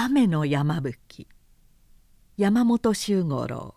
[0.00, 1.26] 雨の山吹
[2.36, 3.74] 山本周五郎。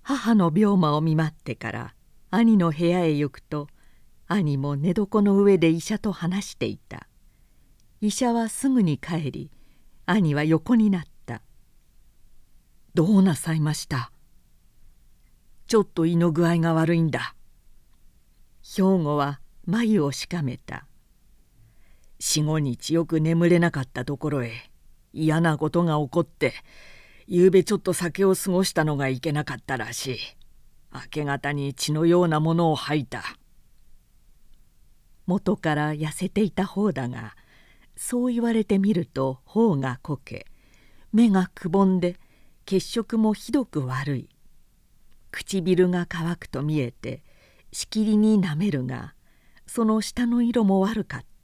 [0.00, 1.94] 母の病魔を見舞ってから
[2.30, 3.68] 兄の部屋へ行くと
[4.26, 7.08] 兄も寝床の上で医者と話していた。
[8.00, 9.50] 医者はすぐに帰り
[10.06, 11.42] 兄は横になった
[12.94, 14.12] 「どうなさいました?」
[15.68, 17.36] 「ちょっと胃の具合が悪いんだ」
[18.64, 20.86] 兵庫は眉をしかめた。
[22.26, 24.50] 45日よく眠れなかったところへ
[25.12, 26.54] 嫌なことが起こって
[27.28, 30.18] ゆうべちょっと酒を過ごしたのがいけなかったらしい。
[30.92, 33.22] 明け方に血のようなものを吐いた。
[35.26, 37.34] 元から痩せていた方だが
[37.96, 40.46] そう言われてみると頬がこけ
[41.12, 42.16] 目がくぼんで
[42.64, 44.28] 血色もひどく悪い。
[45.30, 47.22] 唇が乾くと見えて
[47.72, 49.14] しきりになめるが
[49.66, 51.26] その舌の色も悪かった「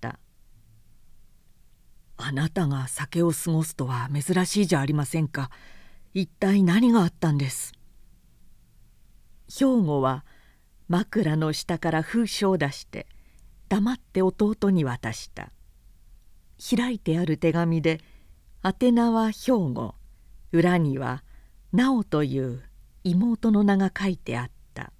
[2.24, 5.51] あなたが酒を過ごすとは珍しいじゃありませんか。
[6.15, 7.73] 一体何があったんです」
[9.48, 10.24] 兵庫は
[10.88, 13.06] 枕の下から封書を出して
[13.68, 15.51] 黙って弟に渡した。
[16.76, 18.01] 開いてある手紙で
[18.62, 19.95] 宛名は兵庫。
[20.52, 21.24] 裏には
[21.73, 22.62] 「直」という
[23.04, 24.92] 妹の名が書いてあった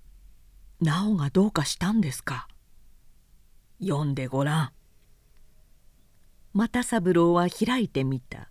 [0.80, 2.48] 「直がどうかしたんですか?」
[3.78, 4.72] 読んでごらん。
[6.52, 8.50] 又三郎は開いてみた。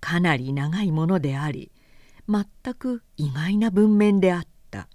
[0.00, 1.72] かなり長いものであり
[2.28, 4.88] 全く意外な文面であった。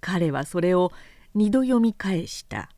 [0.00, 0.92] 彼はそれを
[1.34, 2.70] 二度読み返した。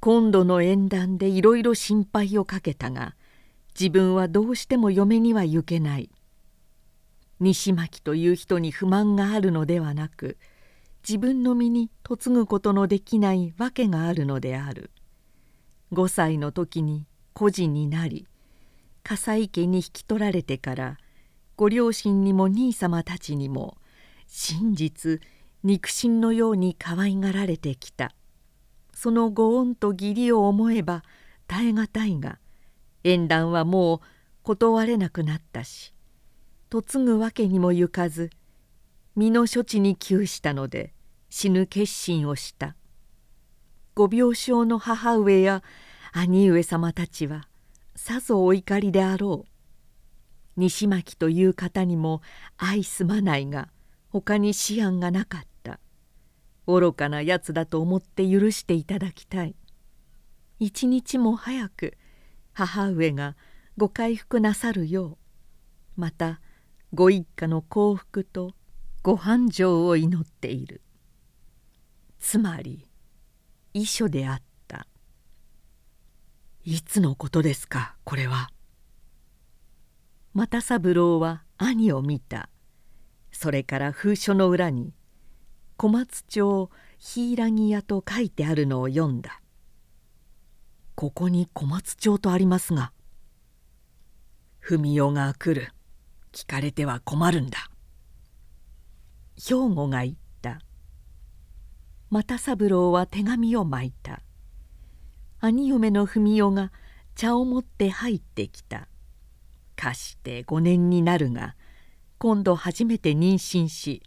[0.00, 3.14] 今度の縁談でいろいろ心配をかけたが
[3.78, 6.10] 自分はどうしても嫁には行けない。
[7.40, 10.38] 西巻という人に不満があるのではなく
[11.06, 14.90] 自分の身に嫁ぐことのできない訳があるのである。
[15.92, 18.26] 5歳の時に孤児になり
[19.02, 20.98] 笠井家に引き取られてから
[21.56, 23.76] ご両親にも兄様たちにも
[24.26, 25.20] 真実
[25.62, 28.14] 肉親のように可愛がられてきた。
[28.94, 31.02] そのご恩と義理を思えば
[31.48, 32.38] 耐え難いが
[33.02, 34.00] 縁談はもう
[34.44, 35.92] 断れなくなったし
[36.72, 38.30] 嫁ぐわけにもゆかず
[39.14, 40.94] 身の処置に窮したので
[41.28, 42.76] 死ぬ決心をした。
[43.94, 45.62] ご病床の母上や
[46.12, 47.48] 兄上様たちは
[47.94, 49.48] さぞお怒りであろう。
[50.56, 52.20] 西巻という方にも
[52.58, 53.68] 相すまないが
[54.08, 55.78] 他に思案がなかった。
[56.66, 59.54] 愚かなやつだと思って許していただきたい。
[60.58, 61.96] 一日も早く
[62.52, 63.36] 母上が
[63.76, 65.18] ご回復なさるよ
[65.96, 66.40] うまた
[66.94, 68.54] ご一家の幸福と
[69.04, 70.80] ご繁盛を祈っている。
[72.20, 72.86] つまり
[73.74, 74.86] 遺書であった。
[76.62, 78.50] いつのことですかこれは。
[80.34, 82.48] 又三郎は兄を見た。
[83.32, 84.94] それから封書の裏に
[85.76, 89.42] 「小松町柊屋」と書いてあるのを読んだ。
[90.94, 92.92] ここに小松町とありますが
[94.60, 95.72] 文代が来る。
[96.30, 97.71] 聞かれては困るんだ。
[99.44, 100.60] 兵庫が言った。
[102.10, 104.22] 又三郎は手紙を巻いた。
[105.40, 106.70] 兄嫁の文代が
[107.16, 108.86] 茶を持って入ってきた。
[109.74, 111.56] かして5年になるが
[112.18, 114.04] 今度初めて妊娠し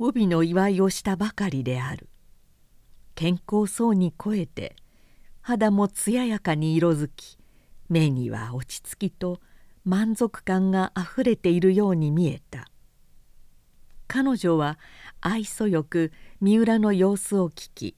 [0.00, 2.08] 帯の祝いをしたばかりである。
[3.14, 4.74] 健康そうに肥えて
[5.40, 7.38] 肌も艶やかに色づき
[7.88, 9.38] 目には落ち着きと
[9.84, 12.66] 満足感があふれているように見えた。
[14.06, 14.78] 彼女は
[15.20, 17.96] 愛想よく三浦の様子を聞き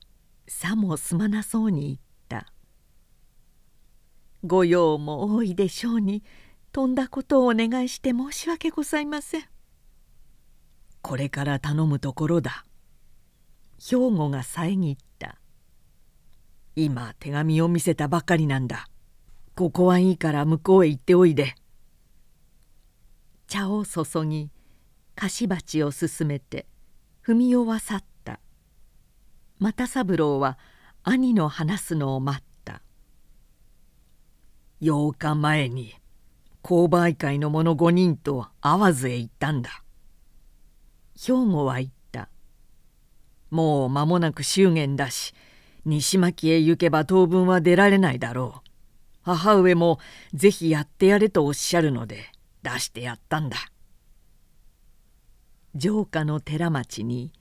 [0.48, 2.52] さもすまなそうに言った
[4.44, 6.22] 「御用も多いでしょうに
[6.72, 9.44] とんだことをお願いして申し訳ございません」
[11.02, 12.64] 「これから頼むところだ」
[13.78, 15.38] 兵庫が遮った
[16.76, 18.88] 「今手紙を見せたばかりなんだ。
[19.56, 21.54] ここはいいから向こうへ行っておいで」
[23.48, 24.50] 茶を注ぎ
[25.16, 26.66] 菓子鉢を進めて
[27.22, 28.38] 文雄は去った。
[29.58, 30.58] 又三郎は
[31.04, 32.82] 兄の話すのを待った。
[34.82, 35.94] 8日前に
[36.62, 39.82] 購買会の者5人と会津へ行ったんだ。
[41.18, 42.28] 兵庫は言った。
[43.50, 45.32] もう間もなく祝言だし
[45.86, 48.68] 西巻へ行けば当分は出られないだろう。
[49.22, 49.98] 母上も
[50.34, 52.26] ぜひやってやれとおっしゃるので
[52.62, 53.56] 出してやったんだ。
[55.78, 57.32] 城下の寺町に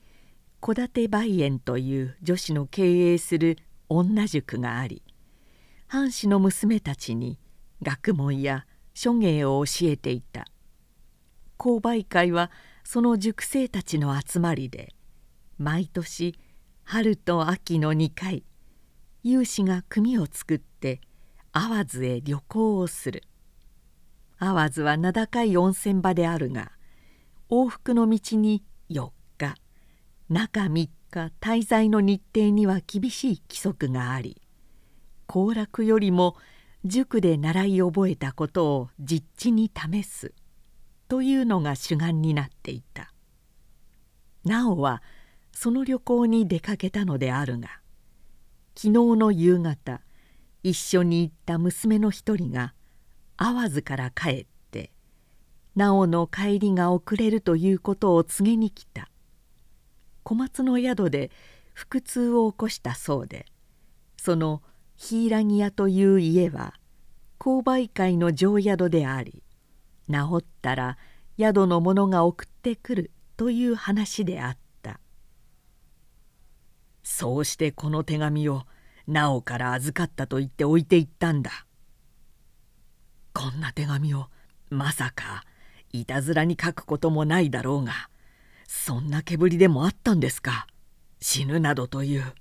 [0.60, 3.56] 戸建て梅園という女子の経営する
[3.88, 5.02] 女塾があり
[5.86, 7.38] 藩士の娘たちに
[7.82, 10.46] 学問や書芸を教えていた。
[11.58, 12.50] 購買会は
[12.84, 14.92] その塾生たちの集まりで
[15.58, 16.34] 毎年
[16.82, 18.44] 春と秋の2回
[19.22, 21.00] 有志が組を作って
[21.52, 23.22] 淡津へ旅行をする。
[24.38, 26.72] 淡津は名高い温泉場であるが
[27.48, 29.54] 往復の道に4日。
[30.28, 30.90] 中3日。
[31.40, 34.42] 滞在の日程には厳しい規則があり
[35.26, 36.36] 行楽よりも
[36.84, 40.34] 塾で習い覚えたことを実地に試す
[41.08, 43.12] というのが主眼になっていた。
[44.44, 45.02] なおは
[45.52, 47.68] その旅行に出かけたのであるが
[48.76, 50.02] 昨日の夕方
[50.62, 52.74] 一緒に行った娘の一人が
[53.36, 54.46] 会津から帰っ
[55.76, 59.10] て直の帰りが遅れるということを告げに来た。
[60.22, 61.30] 小松の宿で
[61.74, 63.46] 腹痛を起こしたそうで
[64.16, 64.62] その
[64.96, 66.74] 柊屋という家は
[67.38, 69.44] 購買会の常宿であり
[70.10, 70.98] 治ったら
[71.38, 74.98] 宿の者が送ってくるという話であった。
[77.02, 78.62] そうしてこの手紙を
[79.06, 81.66] 直から預かったと言って置いていったんだ。
[83.34, 84.26] こんな手紙を
[84.70, 85.44] まさか
[86.00, 87.92] いたずらに書くこともないだろうが
[88.66, 90.66] そんなけぶりでもあったんですか？
[91.20, 92.34] 死ぬなどという。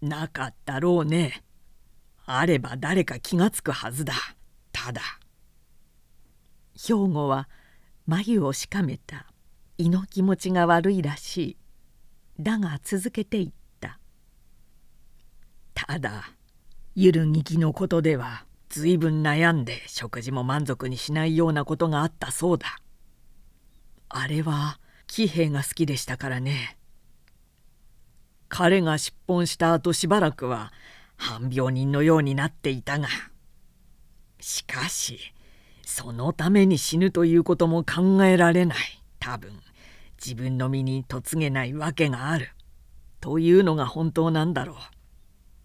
[0.00, 1.42] なかったろうね。
[2.26, 4.14] あれば誰か気がつくはずだ。
[4.72, 5.02] ただ。
[6.74, 7.48] 兵庫は
[8.06, 9.26] 眉をしかめた。
[9.78, 11.56] 胃の気持ちが悪いらしい。
[12.40, 13.98] だが続けていった。
[15.74, 16.30] ただ
[16.94, 22.80] ゆるぎきのことではずいぶん悩んで食事も満足にしないようなことがあったそうだ。
[24.08, 26.76] あれは喜兵衛が好きでしたからね。
[28.48, 30.72] 彼が出奔した後しばらくは
[31.16, 33.06] 半病人のようになっていたが。
[34.40, 35.20] しかし
[35.86, 38.78] そのために死ぬということも考えられない。
[39.20, 39.52] 多分
[40.20, 42.50] 自分の身に嫁げないわけがある。
[43.20, 44.76] というのが本当なんだろう。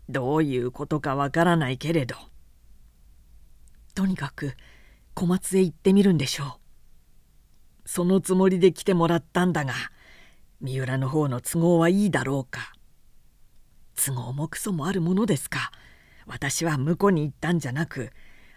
[0.09, 2.15] どういうことかわからないけれど。
[3.93, 4.55] とにかく
[5.13, 6.49] 小松へ行ってみるんでしょう。
[7.85, 9.73] そのつもりで来てもらったんだが
[10.61, 12.73] 三浦の方の都合はいいだろうか。
[13.95, 15.71] 都合もクソもあるものですか。
[16.25, 18.11] 私は婿に行ったんじゃなく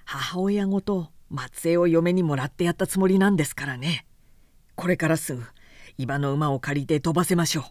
[0.04, 4.06] 母親ごと松江を嫁にもらってやったつもりなんですからね。
[4.74, 5.42] これからすぐ
[5.96, 7.64] 伊庭の馬を借りて飛ばせましょ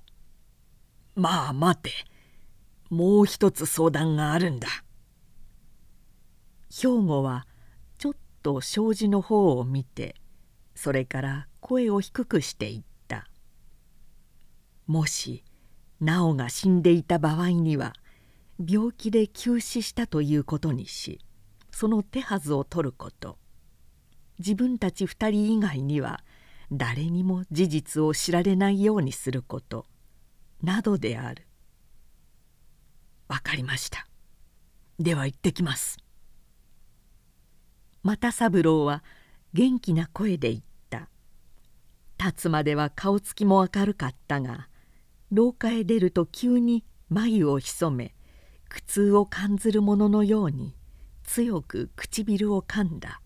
[1.16, 1.22] う。
[1.22, 1.92] まあ待て。
[2.90, 4.68] もう一つ相談があるんだ。
[6.69, 7.48] 兵庫は
[8.41, 10.15] と障子の方を見て
[10.75, 13.27] それから声を低くして言った
[14.88, 15.43] 「もし
[15.99, 17.93] 直が死んでいた場合には
[18.65, 21.19] 病気で急死したということにし
[21.71, 23.38] その手はずを取ること。
[24.39, 26.23] 自分たち二人以外には
[26.71, 29.85] 誰にも事実を知られないようにすること。
[30.61, 31.47] などである。
[33.27, 34.07] 分かりました。
[34.99, 35.97] では行ってきます。
[38.03, 39.03] 又三郎は
[39.53, 40.71] 元気な声で言った。
[42.21, 44.68] 立つまでは顔つきも明るかったが
[45.31, 48.13] 廊下へ出ると急に眉を潜め
[48.69, 50.75] 苦痛を感ずる者のように
[51.24, 53.22] 強く唇を噛んだ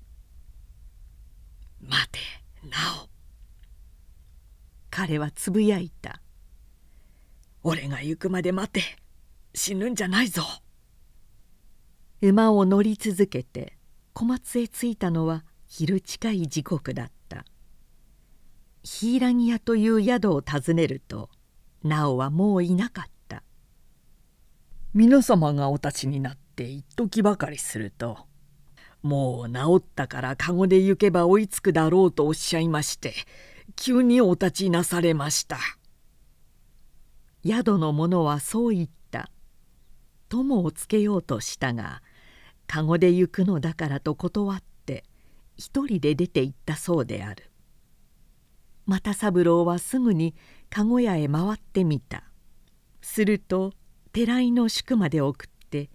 [1.84, 2.20] 「待て
[2.70, 3.10] なお」
[4.90, 6.22] 彼はつぶやいた
[7.64, 8.82] 「俺が行くまで待て
[9.54, 10.42] 死ぬんじゃないぞ」
[12.22, 13.75] 馬を乗り続けて
[14.16, 17.44] 小松へ着いたのは昼近い時刻だった。
[18.82, 21.30] 柊屋という宿を訪ねると
[21.84, 23.44] なおはもういなかった。
[24.94, 28.20] 皆様がお立ちになって一時ばかりすると
[29.04, 33.14] もう治ったから籠で行けば追いつくだろうとおっしゃいまして
[33.76, 35.58] 急にお立ちなされました。
[37.46, 39.30] 宿の者はそう言った。
[40.30, 42.02] 友をつけようとしたが
[42.68, 45.04] 籠で行くのだからと断って
[45.58, 47.52] 一人で出て行ったそうである。
[48.88, 50.36] 又三郎はすぐに
[50.70, 52.24] 籠屋へ回ってみた。
[53.02, 53.74] すると
[54.12, 55.90] 寺井の宿まで送って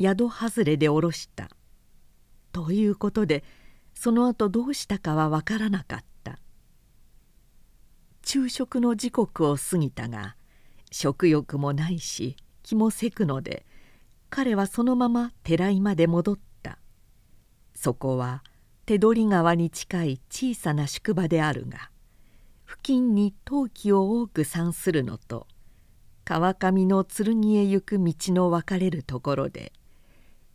[0.00, 1.50] 宿外れで下ろした。
[2.52, 3.44] ということで
[3.94, 6.38] その後どうしたかは分からなかった。
[8.24, 10.36] 昼食の時刻を過ぎたが
[10.90, 13.66] 食欲もないし気もせくので
[14.36, 16.80] 彼はそのまま寺井まで戻った。
[17.72, 18.42] そこは
[18.84, 21.92] 手取川に近い小さな宿場であるが
[22.66, 25.46] 付近に陶器を多く産するのと
[26.24, 29.72] 川上の剣へ行く道の分かれるところで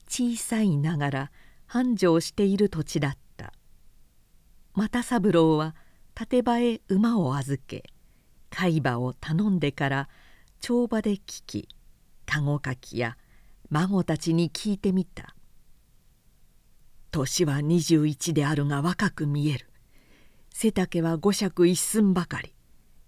[0.10, 1.32] 小さいながら
[1.66, 3.54] 繁盛している土地だった。
[4.76, 5.74] 又三郎は
[6.20, 7.86] 立場へ馬を預け
[8.50, 10.10] 海馬を頼んでから
[10.60, 11.70] 帳場で聞き
[12.26, 13.16] 籠かきや
[13.72, 15.36] 孫たちに聞いてみた。
[17.12, 19.68] 年は21であるが若く見える。
[20.52, 22.54] 背丈は五尺一寸ばかり。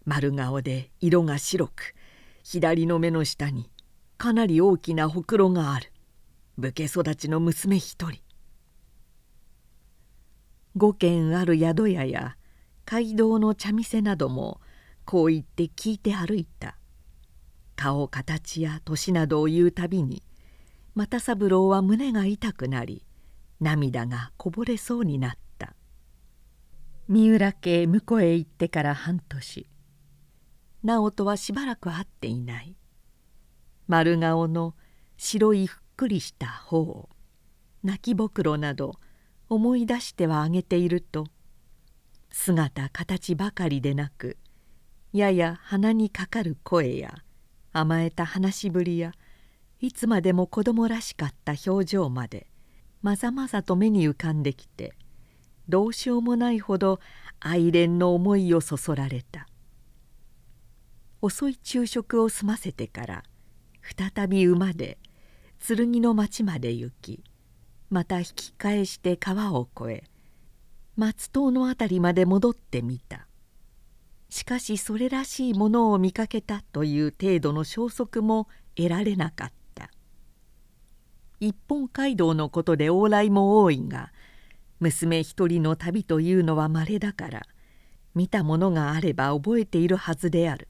[0.06, 1.96] 丸顔で色が白く。
[2.44, 3.72] 左の目の下に
[4.18, 5.92] かなり大きなほくろがある。
[6.58, 8.22] 武家育ちの娘一人。
[10.76, 12.38] 五軒ある宿屋や
[12.86, 14.62] 街道の茶店なども
[15.06, 16.78] こう言って聞いて歩いた。
[17.76, 20.22] 顔形や年などを言うたびに
[20.96, 23.06] 又三郎は胸が痛くなり
[23.60, 25.76] 涙がこぼれそうになった。
[27.08, 29.68] 三浦家婿へ行ってから半年。
[30.84, 32.76] 直人はしばらく会っていない。
[33.88, 34.76] 丸顔の
[35.18, 37.10] 白いふっくりした頬。
[37.84, 38.94] 泣きぼくろなど
[39.50, 41.26] 思い出してはあげていると
[42.30, 44.38] 姿形ばかりでなく
[45.14, 47.24] やや鼻にかかる声や
[47.74, 49.14] 甘えた話しぶりや
[49.82, 52.46] いつまでも子供らしかった表情まで
[53.02, 54.94] まざまざと目に浮かんできて
[55.68, 57.00] どうしようもないほど
[57.40, 59.48] 愛憐の思いをそそられた。
[61.24, 63.24] 遅い昼食を済ませてから
[63.82, 65.00] 再び馬で
[65.60, 67.24] 剣の町まで行き
[67.90, 70.04] また引き返して川を越え
[70.96, 73.28] 松島の辺りまで戻ってみた。
[74.30, 79.61] しかしそれらしいものを見かけたという程度の消息も得られなかった。
[81.42, 84.14] 一本街道のことで往来も多いが
[84.80, 87.48] 娘一人の旅というのはまれだから
[88.14, 90.68] 見たものがあれば覚えているはずである。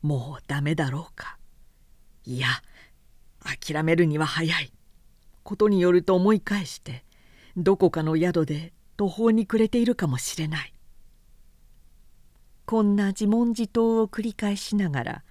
[0.00, 1.36] もうダメだろうか。
[2.24, 2.48] いや
[3.44, 4.72] 諦めるには早い。
[5.42, 7.04] ことによると思い返して
[7.54, 10.72] どこかの宿で途方に暮れているかもしれない。
[12.64, 15.24] こんな自問自答を繰り返しながら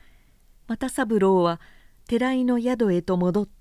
[0.67, 1.59] 又三郎は
[2.07, 3.60] 寺井の宿へと戻った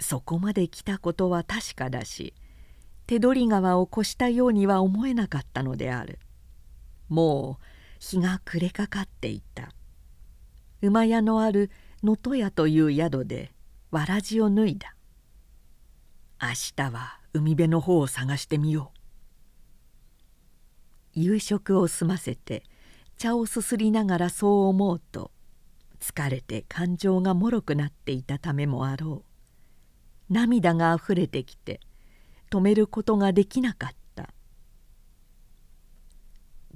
[0.00, 2.34] そこまで来たことは確かだし
[3.06, 6.18] 手取川を越したようには思えなかったのである。
[7.08, 7.64] もう
[7.98, 9.72] 日が暮れかかっていた。
[10.80, 11.70] 馬屋のある
[12.02, 13.52] 能登屋という宿で
[13.90, 14.94] わらじを脱いだ。
[16.40, 19.00] 明日は海辺の方を探してみよう。
[21.20, 22.62] 夕食を済ませて
[23.18, 25.32] 茶をすすりながらそう思うと
[25.98, 29.29] 疲れて感情がもろくなっていたためもあろう。
[30.30, 31.80] 涙があふれてきて
[32.50, 34.30] 止めることができなかった。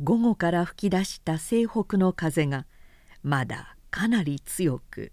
[0.03, 2.67] 午後から吹き出した西北の風が
[3.23, 5.13] まだかなり強く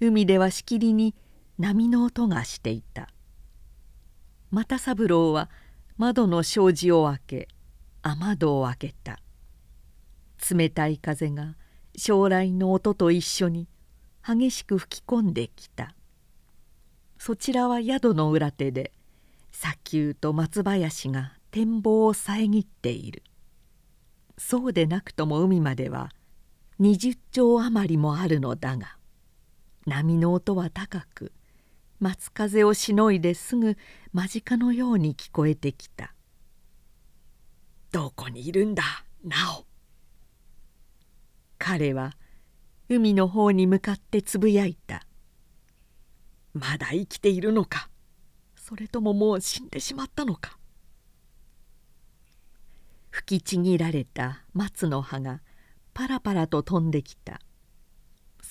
[0.00, 1.14] 海ではしきりに
[1.58, 3.08] 波の音がしていた。
[4.50, 5.50] 又三郎は
[5.98, 7.48] 窓の障子を開け
[8.02, 9.20] 雨戸を開けた。
[10.50, 11.56] 冷たい風が
[11.94, 13.68] 将来の音と一緒に
[14.26, 15.94] 激しく吹き込んできた。
[17.20, 18.92] そちらは宿の裏手で
[19.52, 23.22] 砂丘と松林が展望を遮っている。
[24.38, 26.08] そうでなくとも海までは
[26.80, 28.96] 20丁余りもあるのだが
[29.84, 31.34] 波の音は高く
[31.98, 33.76] 松風をしのいですぐ
[34.14, 36.14] 間近のように聞こえてきた
[37.92, 38.82] 「どこにいるんだ
[39.22, 39.66] なお」
[41.58, 42.16] 彼は
[42.88, 45.06] 海の方に向かってつぶやいた
[46.52, 47.88] 「まだ生きているのか。
[48.56, 50.58] それとももう死んでしまったのか」
[53.10, 55.42] 吹きちぎられた松の葉が
[55.92, 57.40] パラパラと飛んできた。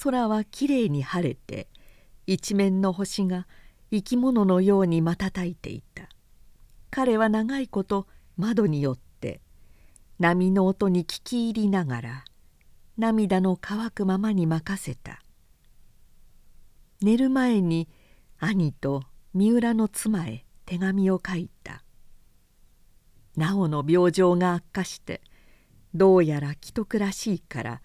[0.04, 1.68] 空はきれいに晴れて
[2.28, 3.48] 一面の星が
[3.92, 6.10] 生き物のように瞬いていた。
[6.92, 9.42] 彼は長いこと窓によって
[10.20, 12.26] 波の音に聞き入りながら
[12.98, 15.22] 涙の乾くままに任せた。
[17.02, 17.88] 寝る前に
[18.40, 19.04] 兄と
[19.34, 21.84] 三浦の妻へ手紙を書いた。
[23.38, 25.22] 直の病状が悪化して
[25.94, 27.82] どうやら既得らしいから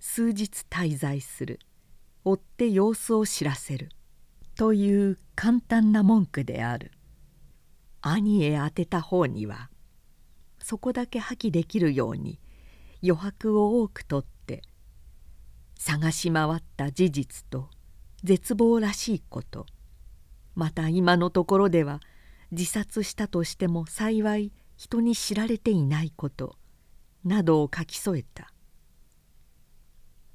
[0.00, 1.60] 数日滞在する。
[2.24, 3.90] 追って様子を知らせる。
[4.54, 6.92] という簡単な文句である。
[8.02, 9.70] 兄へ宛てた方には
[10.58, 12.38] そこだけ破棄できるように
[13.02, 14.62] 余白を多くとって
[15.78, 17.70] 探し回った事実と
[18.24, 19.66] 絶望らしいこと。
[20.54, 22.00] また今のところでは
[22.50, 26.56] 自殺したとしても幸い人に知られていないこと
[27.24, 28.52] などを書き添えた。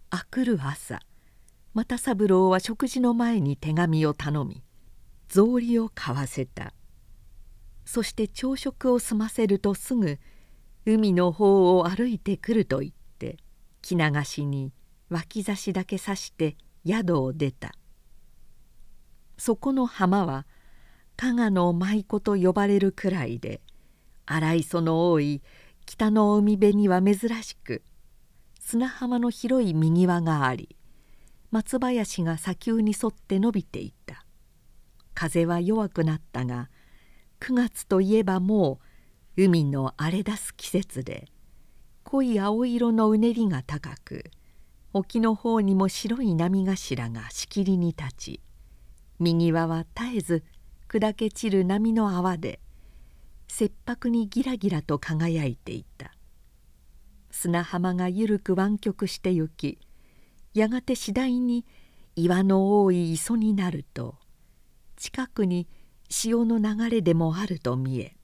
[0.10, 1.02] あくる朝
[1.74, 4.64] 又三郎は食事の前に手紙を頼み
[5.28, 6.74] 草履を買わせた。
[7.86, 10.20] そして朝食を済ませるとすぐ
[10.86, 13.38] 海の方を歩いてくると言って
[13.82, 14.72] 着流しに
[15.10, 17.74] 脇差しだけさして宿を出た。
[19.38, 20.46] そこの浜は
[21.16, 23.62] 加賀の舞妓と呼ばれるくらいで
[24.26, 25.42] 荒磯の多い
[25.86, 27.84] 北の海辺には珍しく
[28.60, 30.76] 砂浜の広い右輪があり
[31.52, 34.26] 松林が砂丘に沿って伸びていた。
[35.14, 36.70] 風は弱くなったが
[37.40, 38.80] 9月といえばも
[39.38, 41.28] う海の荒れ出す季節で
[42.04, 44.32] 濃い青色のうねりが高く
[44.94, 48.42] 沖の方にも白い波頭がしきりに立ち
[49.20, 50.44] 右輪は絶えず
[50.88, 52.60] 砕け散る波の泡で
[53.48, 56.14] 切迫にギラギラと輝いていた。
[57.34, 59.80] 砂浜がゆるく湾曲してゆき
[60.54, 61.66] やがて次第に
[62.16, 64.16] 岩の多い磯になると
[64.98, 65.68] 近くに
[66.10, 68.16] 潮の流れでもあると見え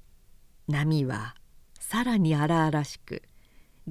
[0.68, 1.36] 波は
[1.80, 3.24] さらに荒々しく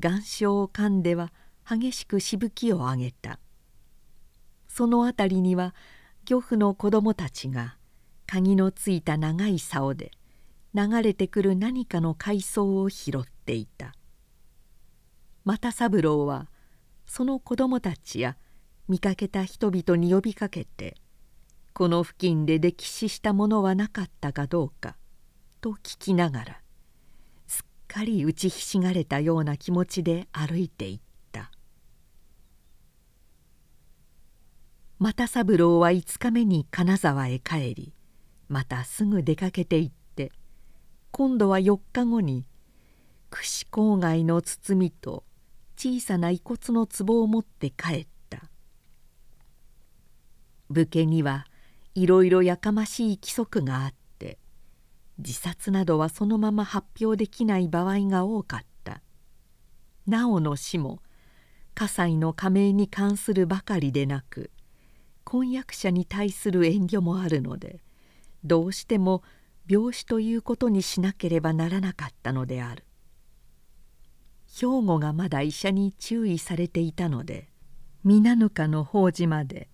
[0.00, 1.32] 岩礁を噛んでは
[1.70, 3.38] 激しくしぶきを上げた。
[4.68, 5.74] その辺りには
[6.24, 7.76] 漁夫の子供たちが
[8.26, 10.12] 鍵のついた長い竿で
[10.74, 13.92] 流れてくる何かの海藻を拾っていた。
[15.44, 16.48] 又三郎は
[17.06, 18.38] その子供たちや
[18.88, 20.94] 見かけた人々に呼びかけて
[21.74, 24.96] この付近で溺死したものはなかったかどうか
[25.60, 26.60] と聞きながら
[27.46, 31.07] すっかり打ちひしがれたような気持ちで歩いていた。
[35.00, 37.92] 又三郎は5日目に金沢へ帰り
[38.48, 40.32] またすぐ出かけて行って
[41.12, 42.46] 今度は4日後に
[43.30, 45.22] 串郊外の包みと
[45.76, 48.50] 小さな遺骨の壺を持って帰った。
[50.68, 51.46] 武家には
[51.94, 54.38] いろいろやかましい規則があって
[55.18, 59.00] 自殺などはそのまま発表できない場合が多かった。
[60.08, 61.00] なおの死も
[61.76, 64.50] 葛西の加盟に関するばかりでなく
[65.30, 67.82] 婚約者に対する遠慮もあるので
[68.44, 69.22] どうしても
[69.68, 72.86] 病死ということにしなければならなかったのである。
[74.50, 77.50] 兵庫がまだ医者に注意されていたので
[78.04, 79.68] 皆ぬかの法事まで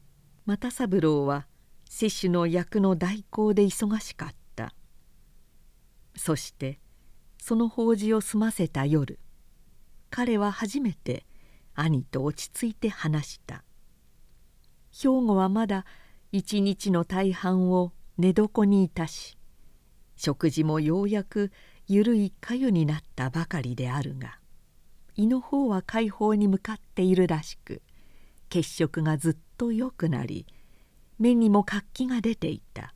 [0.45, 1.47] 又三郎は
[1.89, 4.75] 接種の役の代行で忙しかった。
[6.17, 6.81] そして
[7.41, 9.21] その法事を済ませた夜
[10.11, 11.25] 彼は初めて
[11.77, 13.63] 兄と落ち着いて話した。
[14.97, 15.85] 兵庫はまだ
[16.31, 19.37] 一日の大半を寝床にいたし
[20.15, 21.51] 食事もようやく
[21.89, 24.39] ゆるいかゆになったばかりであるが
[25.17, 27.83] 胃の方は解放に向かっているらしく
[28.51, 30.47] 血色がずっと良くなり
[31.19, 32.95] 目にも活気が出ていた。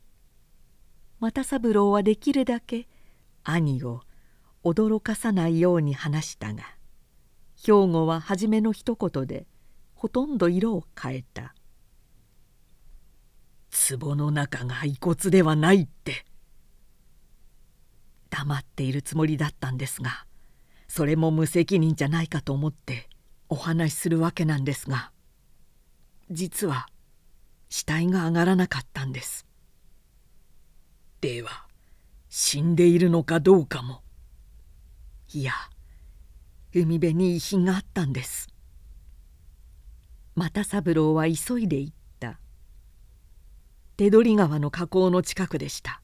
[1.19, 2.87] 又三郎はできるだけ
[3.43, 4.01] 兄を
[4.63, 6.63] 驚かさないように話したが
[7.61, 9.45] 兵庫は初めの一言で
[9.95, 11.53] ほとんど色を変えた。
[13.71, 16.25] 壺の中が遺骨ではないって。
[18.29, 20.25] 黙っているつもりだったんですが
[20.87, 23.09] それも無責任じゃないかと思って
[23.49, 25.11] お話しするわけなんですが
[26.29, 26.87] 実は
[27.69, 29.45] 死体が上がらなかったんです。
[31.21, 31.65] では
[32.29, 34.01] 死んでいるのかどうかも。
[35.33, 35.53] いや
[36.73, 38.47] 海辺に遺品があったんです。
[40.35, 41.91] 又三郎は急いで行
[43.99, 46.01] 手取川の河口の近くでした。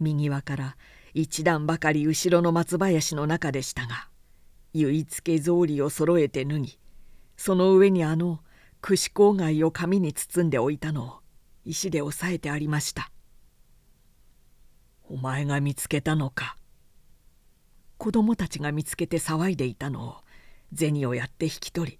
[0.00, 0.76] 右輪から
[1.14, 4.08] 一段ばかり後ろの松林の中でしたが
[4.74, 6.78] 結い付け草履を揃えて脱ぎ
[7.36, 8.40] その上にあの
[8.80, 11.12] 串郊外を紙に包んでおいたのを
[11.64, 13.12] 石で押さえてありました。
[15.08, 16.56] お前が見つけたのか？
[17.98, 20.16] 子供たちが見つけて騒いでいたのを
[20.74, 21.98] 銭をやって引き取り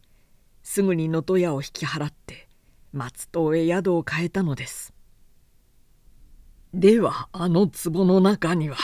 [0.65, 2.49] すぐに能登屋を引き払って
[2.93, 4.93] 松戸へ宿を変えたのです。
[6.75, 8.77] ではあの壺の中には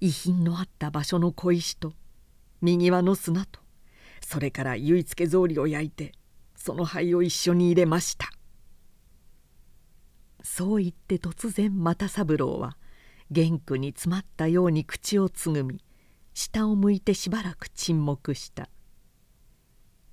[0.00, 1.92] 遺品のあった場所の小石と
[2.60, 3.60] 右輪の砂と
[4.20, 6.12] それから結い付け草履を焼いて
[6.56, 8.28] その灰を一緒に入れました。
[10.42, 12.76] そう言って突然又三郎は
[13.30, 15.80] 元気に詰まったように口をつぐみ
[16.32, 18.68] 下を向いてしばらく沈黙した。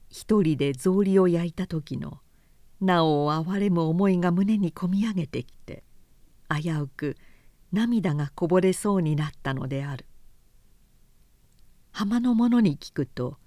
[0.10, 2.20] 一人で草履を焼いた時の
[2.82, 5.84] なお哀れむ思いが胸にこみ上げてきて
[6.54, 7.18] 危うく
[7.72, 10.06] 涙がこぼれそうになったのである。
[11.92, 13.38] 浜の者に聞くと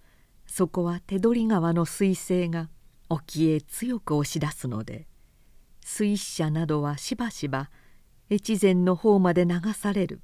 [0.47, 2.69] そこは手取川の彗星が
[3.09, 5.07] 沖へ強く押し出すので
[5.81, 7.71] 水死者などはしばしば
[8.31, 10.21] 越前の方まで流される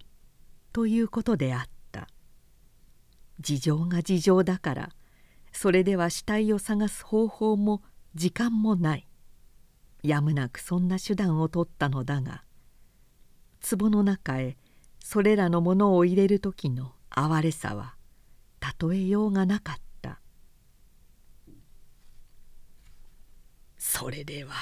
[0.73, 1.71] ということであった。
[3.41, 4.91] 事情が事情だから
[5.53, 7.83] それでは死体を探す方法も
[8.15, 9.07] 時間もない。
[10.03, 12.43] やむなくそんな手段を取ったのだが
[13.61, 14.57] 壺の中へ
[14.99, 17.95] それらのものを入れる時の哀れさは
[18.81, 20.21] 例えようがなかった。
[23.77, 24.53] それでは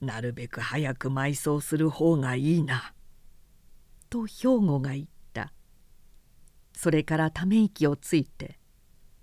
[0.00, 2.94] なるべく早く埋葬する方がいいな」
[4.10, 5.52] と兵庫が言った。
[6.72, 8.58] それからため息をついて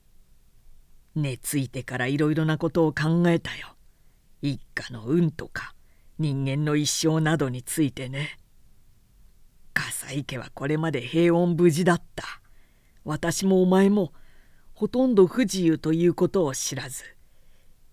[1.16, 3.76] 「寝ついてからいろいろなことを考えたよ。
[4.42, 5.74] 一家の運とか
[6.20, 8.40] 人間の一生などについてね。
[9.76, 12.24] 笠井家はこれまで平穏無事だった。
[13.04, 14.14] 私もお前も
[14.74, 17.04] ほとんど不自由ということを知らず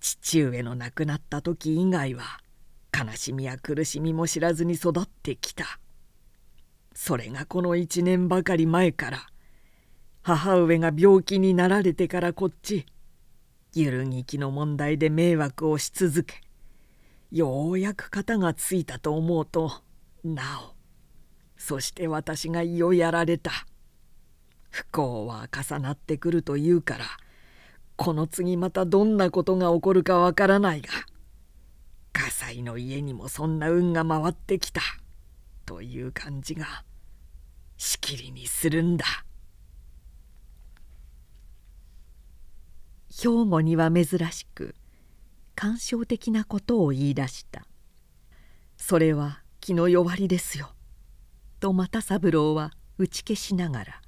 [0.00, 2.40] 父上の亡くなった時以外は
[2.98, 5.78] 悲しみや苦しみも知らずに育ってきた。
[6.94, 9.26] それがこの一年ばかり前から
[10.22, 12.86] 母上が病気になられてからこっち
[13.74, 16.34] 揺るぎきの問題で迷惑をし続け
[17.30, 19.72] ようやく肩がついたと思うと
[20.22, 20.71] なお
[21.62, 23.52] そして私が胃をやられた。
[24.70, 27.04] 不幸は重なってくるというから
[27.94, 30.88] この次またどんなことが起こるかわからないが
[32.12, 34.80] 葛西の家にもそんな運が回ってきた
[35.64, 36.84] という感じが
[37.76, 39.04] しきりにするんだ。
[43.08, 44.74] 兵庫には珍しく
[45.54, 47.68] 感傷的なことを言い出した
[48.78, 50.74] 「それは気の弱りですよ」
[51.62, 54.02] と又三郎は打ち消しながら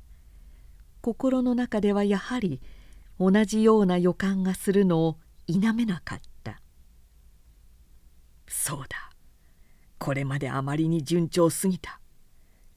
[1.01, 2.61] 心の中ではやはり
[3.21, 6.61] 同じような予感がするのを否めなかった。
[8.49, 9.11] そうだ。
[9.99, 12.01] これまであまりに順調すぎた。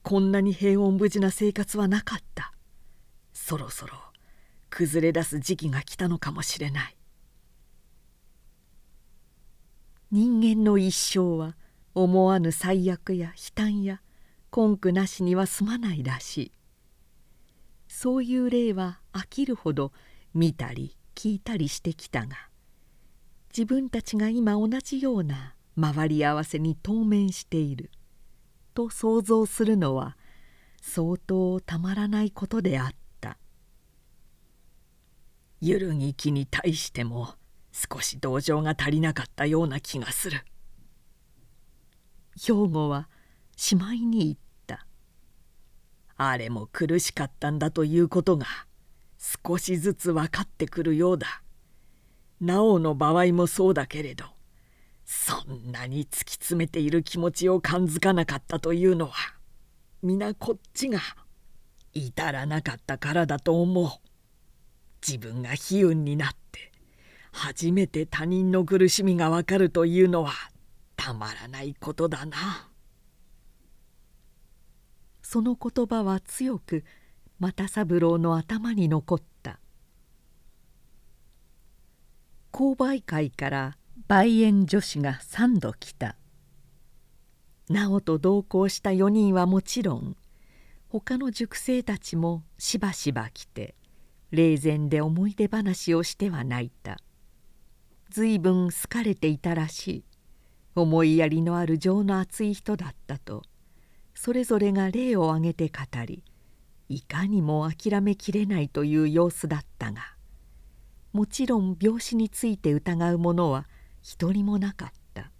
[0.02, 2.52] こんなに平穏無事な生活はなかった。
[3.32, 3.94] そろそろ
[4.70, 6.96] 崩れ出す時期が来たのかもしれない。
[10.12, 11.56] 人間の一生は
[11.94, 14.00] 思わぬ最悪や悲嘆や
[14.58, 16.52] 根拠なしには済まないらしい。
[17.86, 19.92] そういう例は飽きるほど
[20.34, 22.36] 見たり聞いたりしてきたが
[23.56, 27.92] 自分たちが今同じような周り合わせに当面している
[28.74, 30.16] と想像するのは
[30.82, 32.90] 相当たまらないことであっ
[33.20, 33.38] た。
[35.60, 37.34] 揺るぎ気に対しても
[37.72, 40.44] 少し同情が足りなかったような気がする。
[42.36, 43.08] 兵庫は
[43.56, 44.36] しまいに言っ
[46.18, 48.46] あれも苦しかったんだということが
[49.18, 51.42] 少しずつ分かってくるようだ
[52.40, 54.24] なおの場合もそうだけれど
[55.04, 59.14] そんなに突き詰めている気持ちを感づかなかったというのは
[60.02, 61.00] 皆こっちが
[61.94, 63.88] 至らなかったからだと思う。
[65.04, 66.72] 自分が悲運になって
[67.32, 70.32] 初めて他人の苦しみがわかるというのは
[70.96, 72.68] たまらないことだな。
[75.30, 76.84] その言葉は強く
[77.38, 79.60] 又三郎の頭に残った。
[82.50, 83.76] 購買会から
[84.08, 86.16] 梅園女子が3度来た。
[87.68, 90.16] 直と同行した4人はもちろん
[90.88, 93.74] 他の塾生たちもしばしば来て
[94.30, 96.96] 霊前で思い出話をしては泣いた。
[98.08, 100.04] 随分好かれていたらしい。
[100.74, 103.42] 思いやりのある情の厚い人だったと。
[104.20, 106.24] それぞれが霊を挙げて語り
[106.88, 110.16] いかにも諦めきれないという様子だったが
[111.12, 113.68] もちろん病死について疑う者は
[114.02, 115.30] 一人もなかった。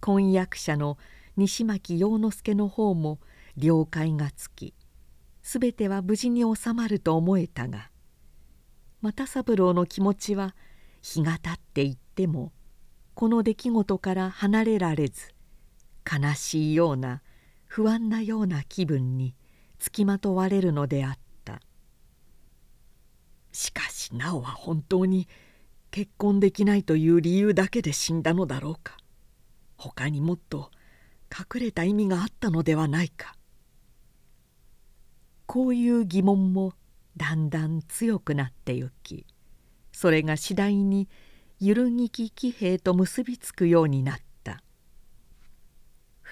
[0.00, 0.98] 婚約者の
[1.36, 3.20] 西巻陽之助の方も
[3.56, 4.74] 了解がつき
[5.42, 7.90] 全ては無事に収まると思えたが
[9.00, 10.56] 又三郎の気持ちは
[11.02, 12.50] 日がたっていっても
[13.14, 15.32] この出来事から離れられず
[16.04, 17.22] 悲しいような
[17.68, 19.34] 不安なような気分に
[19.78, 21.60] つきまとわれるのであった。
[23.52, 25.28] しかしなおは本当に
[25.90, 28.96] 結婚できないという理由だけで死んだのだろうか。
[29.76, 30.70] 他にもっと
[31.30, 33.36] 隠れた意味があったのではないか。
[35.46, 36.72] こういう疑問も
[37.16, 39.26] だんだん強くなってゆき
[39.92, 41.08] それが次第に
[41.60, 44.27] 揺るぎき騎兵と結びつくようになった。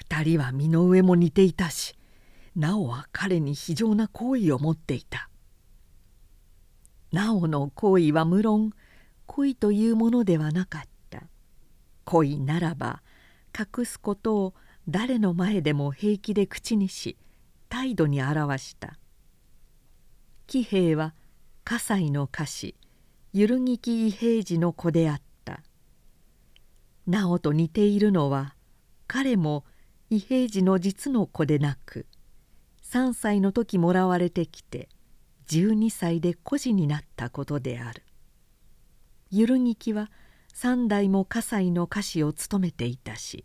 [0.09, 1.97] 2人は身の上も似ていたし
[2.55, 5.29] なおは彼に非常な好意を持っていた。
[7.13, 8.73] なおの好意は無論
[9.27, 11.23] 恋というものではなかった。
[12.05, 13.03] 恋ならば
[13.57, 14.55] 隠すことを
[14.89, 17.17] 誰の前でも平気で口にし
[17.69, 18.99] 態度に表した。
[20.47, 21.15] 喜兵衛は
[21.65, 22.75] 葛西の歌詞
[23.35, 25.63] 「ゆるぎき伊平次」の子であった。
[27.07, 28.55] 直と似ているのは
[29.07, 29.65] 彼も
[30.09, 32.07] 「伊平次の実の子でなく
[32.85, 34.89] 3歳の時もらわれてきて
[35.49, 38.05] 12歳で孤児になったことである。
[39.33, 40.13] ゆるぎきは
[40.55, 43.45] 三代も葛西の歌手を務めていたし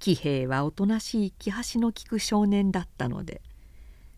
[0.00, 3.40] 喜兵はおとなしい気端の利く少年だったので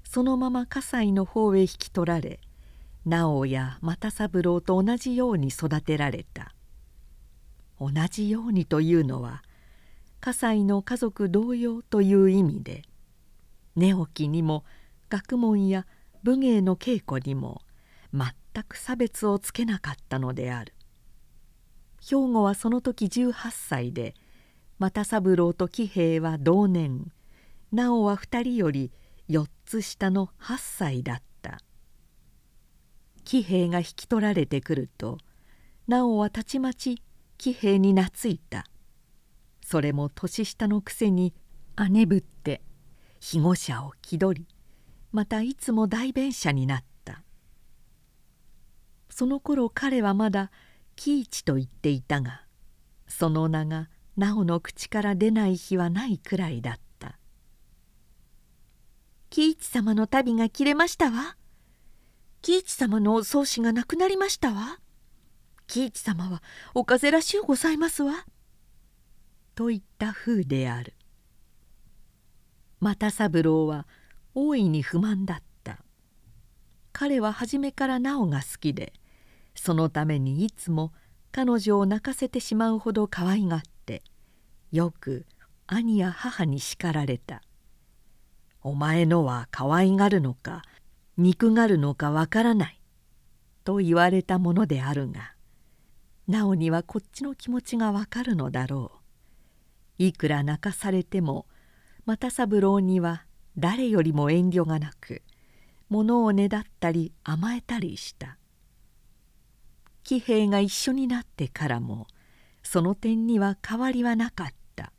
[0.04, 2.40] そのまま葛西の方へ引き取られ
[3.04, 6.54] 直央や又三郎と同じように育てられた。
[7.78, 9.42] 同じようにというのは
[10.20, 12.83] 葛西の家族同様という意味で
[13.76, 14.64] 寝起きにも
[15.09, 15.87] 学問や
[16.22, 17.62] 武芸の稽古にも
[18.12, 18.33] 全
[18.64, 20.74] く差別をつけなかったのである。
[22.00, 24.14] 兵庫はその時18歳で
[24.78, 27.11] 又三郎と喜兵衛は同年
[27.72, 28.92] 直は2人より
[29.28, 31.59] 4つ下の8歳だった。
[33.24, 35.18] 喜兵衛が引き取られてくると
[35.87, 37.02] 直はたちまち
[37.37, 38.64] 喜兵衛に懐いた。
[39.70, 41.35] それも年下のくせに
[41.90, 42.62] 姉ぶって
[43.20, 44.48] 庇護者を気取り
[45.12, 47.22] またいつも代弁者になった。
[49.11, 50.50] その頃彼はまだ
[50.96, 52.46] 喜一と言っていたが
[53.09, 57.18] その名が直の口から出ない日はないくらいだった
[59.28, 61.37] 「喜一様の旅が切れましたわ」
[62.40, 64.81] 「喜一様の葬祀がなくなりましたわ」
[65.68, 68.24] 「喜一様はお風邪らしゅうございますわ」
[69.59, 70.94] といった風である。
[72.81, 73.88] 又三郎は
[74.33, 75.81] 大いに不満だった。
[76.92, 78.92] 彼は初めから直が好きで
[79.57, 80.92] そのためにいつも
[81.33, 84.05] 彼女を泣かせてしまうほど可愛がって
[84.71, 85.27] よく
[85.66, 87.42] 兄や母に叱られた
[88.62, 90.62] 「お前のは可愛がるのか
[91.16, 92.81] 憎がるのかわからない」
[93.64, 95.35] と言われたものであるが
[96.29, 98.98] 直にはこっちの気持ちがわかるのだろう。
[99.99, 101.47] いくら泣かされても
[102.07, 103.25] 又三郎には
[103.57, 105.23] 誰よりも遠慮がなく
[105.89, 108.39] 物をねだったり甘えたりした。
[110.05, 112.07] 喜兵衛が一緒になってからも
[112.63, 114.93] その点には変わりはなかった。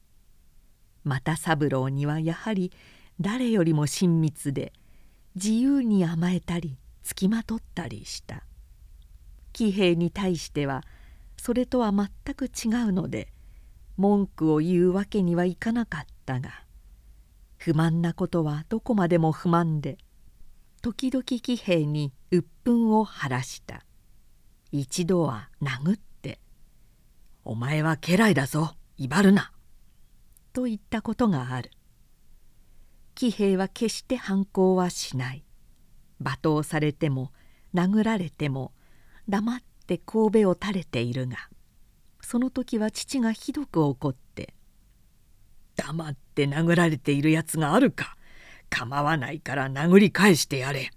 [1.06, 2.72] 又三郎にはやはり
[3.22, 4.74] 誰よりも親密で
[5.36, 8.44] 自由に甘えたりつきまとったりした。
[9.54, 10.84] 喜兵衛に対しては
[11.38, 13.32] それとは全く違うので
[14.00, 16.64] 文句を言うわけにはいかなかったが
[17.58, 19.98] 不満なことはどこまでも不満で
[20.82, 23.84] 時々喜兵に鬱憤を晴らした。
[24.72, 26.40] 一度は殴って
[27.44, 29.52] 「お前は家来だぞ威張るな」
[30.54, 31.72] と言ったことがある。
[33.16, 35.44] 喜兵衛は決して反抗はしない。
[36.24, 37.34] 罵倒されても
[37.74, 38.72] 殴られても
[39.28, 41.50] 黙って神戸を垂れているが
[42.30, 44.54] その時は父がひどく怒って
[45.76, 48.18] 「黙って殴られているやつがあるか
[48.70, 50.92] 構わないから殴り返してやれ」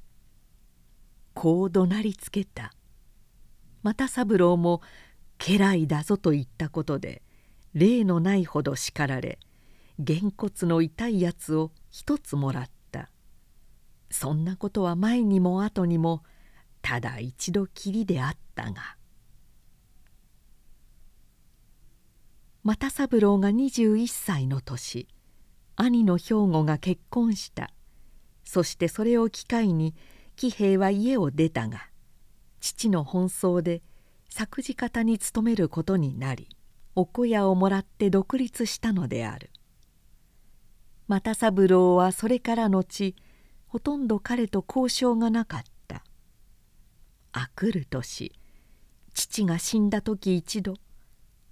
[1.32, 2.74] こう怒鳴りつけた。
[3.82, 4.82] 又三郎も
[5.40, 7.22] 「家来だぞ」と言ったことで
[7.72, 9.38] 例のないほど叱られ
[9.98, 13.08] げんこつの痛いやつを一つもらった。
[14.10, 16.24] そんなことは前にも後にも
[16.82, 18.98] ただ一度きりであったが。
[22.64, 25.08] 又三郎が21歳の年
[25.74, 27.72] 兄の兵庫が結婚した。
[28.44, 29.96] そしてそれを機会に
[30.36, 31.88] 喜兵衛は家を出たが
[32.60, 33.82] 父の奔走で
[34.28, 36.48] 作事方に勤めることになり
[36.94, 39.50] お小屋をもらって独立したのである。
[41.08, 43.16] 又三郎はそれから後
[43.66, 46.04] ほとんど彼と交渉がなかった。
[47.32, 48.30] あくる年
[49.14, 50.76] 父が死んだ時一度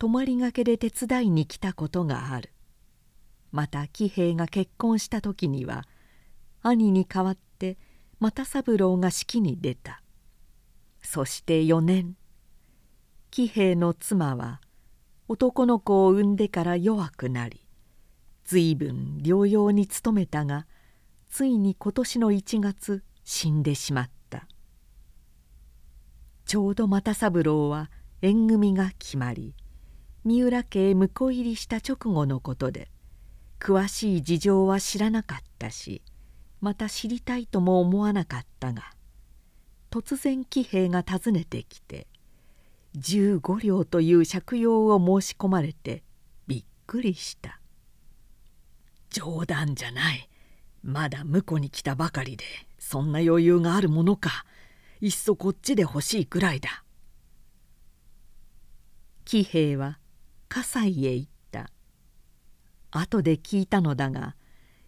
[0.01, 2.55] 泊まりがけで手伝いに来たことがある。
[3.53, 5.87] また喜兵衛が結婚した時には
[6.63, 7.77] 兄に代わって
[8.19, 10.03] 又三郎が式に出た。
[11.03, 12.17] そして4年
[13.31, 14.63] 喜兵衛の妻は
[15.29, 17.67] 男の子を産んでから弱くなり
[18.47, 20.67] 随分療養に努めたが
[21.29, 24.47] ついに今年の1月死んでしまった。
[26.47, 27.91] ちょうど又三郎は
[28.23, 29.55] 縁組が決まり
[30.25, 32.91] 三浦家へ婿入りした直後のことで
[33.59, 36.03] 詳しい事情は知らなかったし
[36.61, 38.93] また知りたいとも思わなかったが
[39.91, 42.07] 突然喜兵衛が訪ねてきて
[42.97, 46.03] 15両という借用を申し込まれて
[46.47, 47.61] びっくりした。
[49.11, 50.29] 冗談じゃない。
[50.83, 52.45] まだ婿に来たばかりで
[52.79, 54.45] そんな余裕があるものか。
[55.01, 56.85] いっそこっちで欲しいくらいだ。
[59.25, 60.00] 喜兵は
[60.51, 61.71] 葛西へ行った。
[62.91, 64.35] 後で聞いたのだが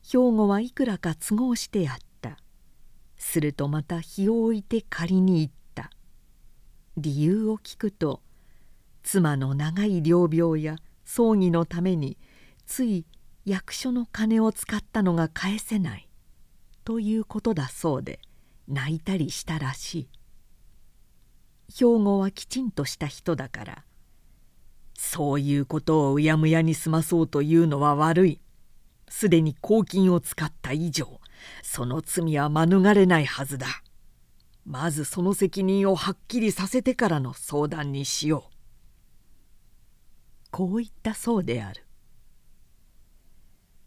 [0.03, 2.37] 兵庫はいくらか都合してやった。
[3.17, 5.91] するとまた日を置いて借りに行った。
[6.97, 8.21] 理由を聞くと
[9.05, 12.19] 妻の長い療病や葬儀のために
[12.67, 13.07] つい
[13.45, 16.09] 役所の金を使ったのが返せない。
[16.85, 18.19] ということだそうで
[18.67, 20.09] 泣いたりしたらしい。
[21.73, 23.85] 兵庫はきちんとした人だから
[24.95, 28.41] そういうことをうやむやに済まそうというのは悪い。
[29.09, 31.21] すでに公金を使った以上
[31.63, 33.67] その罪は免れないはずだ。
[34.65, 38.53] まずその責任をはっきりさせてからの相談にしよう。
[40.51, 41.85] こう言ったそうである。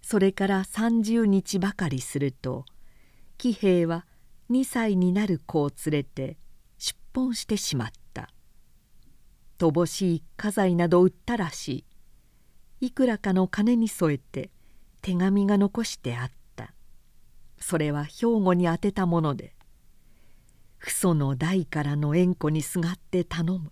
[0.02, 2.66] それから30日ばかりすると
[3.38, 4.06] 喜兵衛は
[4.52, 6.38] 2歳になる子を連れて
[6.78, 8.05] 出奔してしまった。
[9.58, 11.86] 乏しい家財など売ったらし
[12.82, 12.88] い。
[12.88, 14.52] いくらかの金に添えて
[15.02, 16.74] 手紙が残してあった。
[17.58, 19.56] それは兵庫に宛てたもので
[20.80, 23.72] 「父祖の代からの縁故にすがって頼む。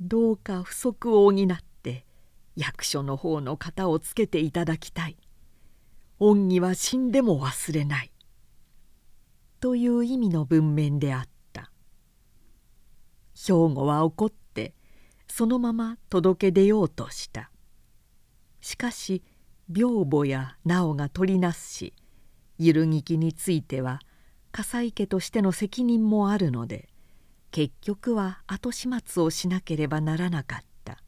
[0.00, 1.46] どうか不足を補っ
[1.82, 2.06] て
[2.56, 5.16] 役所の方の方をつけていただきたい。
[6.18, 8.12] 恩義は死んでも忘れない」
[9.60, 11.70] という意味の文面であった。
[13.34, 14.47] 兵庫は怒って
[15.38, 17.52] そのまま届け出ようとした。
[18.60, 19.22] しかし
[19.72, 21.94] 病母や直が取りなすし
[22.58, 24.00] 揺るぎきについては
[24.50, 26.88] 笠井家としての責任もあるので
[27.52, 30.98] 結局は後始末をしなければならなかった。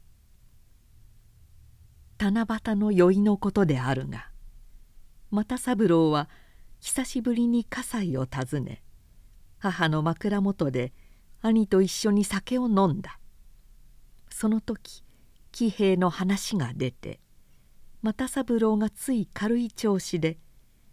[2.17, 4.29] 七夕の宵のことであるが
[5.31, 6.29] 又三郎は
[6.79, 8.81] 久しぶりに葛西を訪ね
[9.59, 10.93] 母の枕元で
[11.41, 13.17] 兄と一緒に酒を飲んだ。
[14.41, 15.03] その時
[15.51, 17.19] 喜兵衛の話が出て
[18.01, 20.39] 又三郎がつい軽い調子で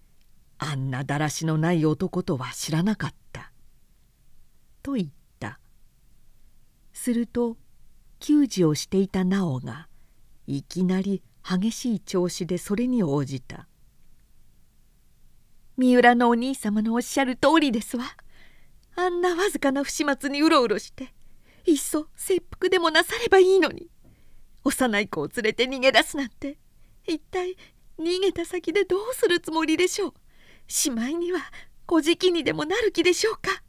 [0.58, 3.50] 「あんなだらしのない男とは知らなかった」
[4.84, 5.08] と言っ
[5.40, 5.60] た。
[6.92, 7.56] すると
[8.20, 9.88] 給仕をしていた直が
[10.46, 13.66] いきなり激しい調子でそれに応じた
[15.78, 18.04] 三浦のお兄様のおっしゃる通りですわ。
[18.94, 21.14] あんなわずかな不始末にうろうろして
[21.70, 23.90] いっそ切腹でもなさればいいのに。
[24.64, 26.58] 幼い子を連れて逃げ出すなんて。
[27.06, 27.56] 一体
[27.98, 30.14] 逃げた先でどうするつもりでしょう。
[30.66, 31.40] しまいには
[31.86, 33.62] 小じきにでもなる気でしょうか。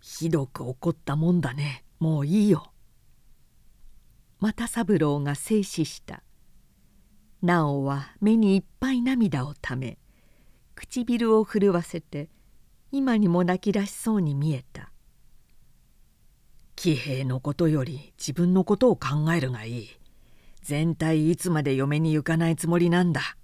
[0.00, 1.84] ひどく怒ったもんだね。
[1.98, 2.72] もういいよ。
[4.40, 6.22] 又三郎が静止した。
[7.42, 9.98] 直は目にいっぱい涙をため
[10.74, 12.28] 唇を震わせて
[12.92, 14.90] 今にも泣き出しそうに見えた。
[16.82, 19.88] 喜兵のことより自分のことを考えるがいい。
[20.62, 23.36] 全体いつまで嫁に行かないつもりなんだ。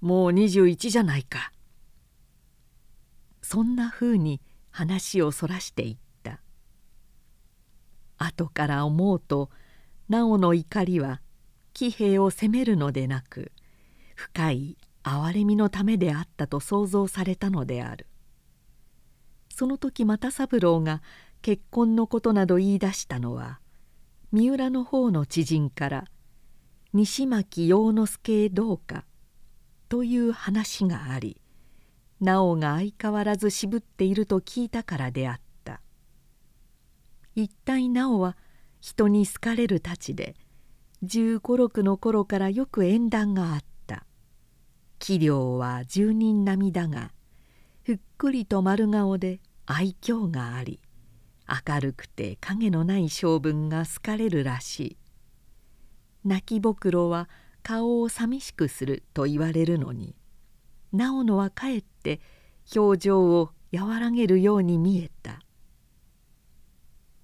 [0.00, 1.52] もう21じゃないか。
[3.42, 4.40] そんなふうに
[4.70, 6.40] 話をそらしていった。
[8.16, 9.50] 後から思うと
[10.08, 11.20] 直の怒りは
[11.74, 13.52] 喜兵を責めるのでなく
[14.14, 18.06] 深い憐れみのためであったと想像されたのである。
[19.54, 21.02] その時又三郎が
[21.42, 23.60] 結婚のことなど言い出したのは
[24.32, 26.04] 三浦の方の知人から
[26.92, 29.04] 「西巻陽之助へどうか」
[29.88, 31.40] という話があり
[32.20, 35.80] 直が相変わらず渋っていると聞いたからであった。
[37.34, 38.36] 一体直は
[38.80, 40.36] 人に好かれるたちで
[41.02, 44.04] 1 5六の頃からよく縁談があった。
[44.98, 47.10] 器量は十人並みだが
[47.82, 50.78] ふっくりと丸顔で愛嬌があり
[51.50, 54.96] 明るくて影のない性分が好かれるらしい。
[56.24, 57.28] 泣きぼくろは
[57.62, 60.14] 顔を寂しくすると言われるのに
[60.92, 62.20] 直野はかえって
[62.74, 65.40] 表情を和らげるように見えた。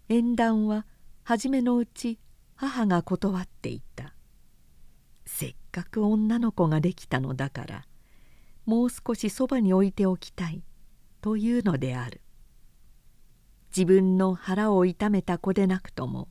[0.09, 0.87] 縁談は
[1.25, 2.19] 初めのうち
[2.55, 4.15] 母が断っていた。
[5.25, 7.85] せっかく女の子ができたのだから
[8.65, 10.63] もう少しそばに置いておきたい
[11.21, 12.21] というのである。
[13.69, 16.29] 自分の腹を痛めた子でなくとも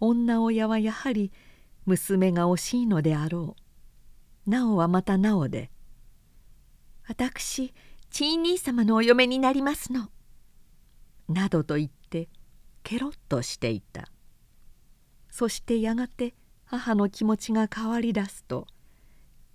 [0.00, 1.32] 女親はやはり
[1.86, 3.56] 娘が惜しいのであろ
[4.46, 4.50] う。
[4.50, 5.70] なおはまたなおで
[7.06, 7.72] 「私
[8.10, 10.10] ちい兄様のお嫁になりますの」
[11.28, 12.28] などと言って
[12.82, 14.08] ケロッとしていた。
[15.30, 16.34] そしてやがて
[16.64, 18.66] 母の気持ちが変わりだすと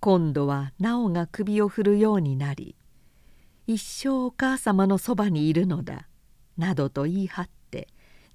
[0.00, 2.74] 今度は直が首を振るようになり
[3.66, 6.07] 「一生お母様のそばにいるのだ」
[6.58, 7.88] などと言い張って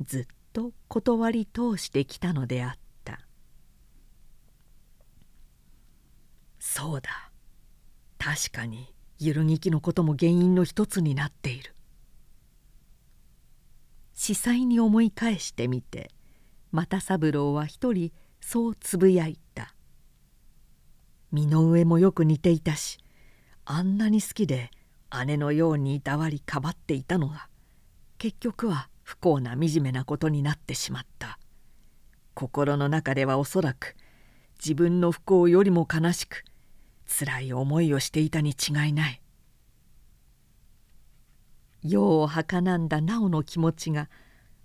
[0.04, 2.72] ずっと断り通してきたのであっ
[3.04, 3.20] た。
[6.58, 7.32] そうだ。
[8.18, 11.76] 確かに揺るぎきのことも原因の一つになっている。
[14.14, 16.10] 司祭に思い返してみて
[16.72, 19.76] 又三郎は一人そうつぶやいた。
[21.32, 23.00] 身の上もよく似ていたし
[23.66, 24.70] あんなに好きで
[25.26, 27.50] 姉のようにいたわりかばっていたのが
[28.24, 31.40] 結局は不幸な惨めなことになってしまった。
[32.34, 33.98] 心の中ではおそらく
[34.58, 36.46] 自分の不幸よりも悲しく
[37.06, 39.22] 辛い思いをしていたに違いない。
[41.82, 44.10] 世をはかなんだ直の気持ちが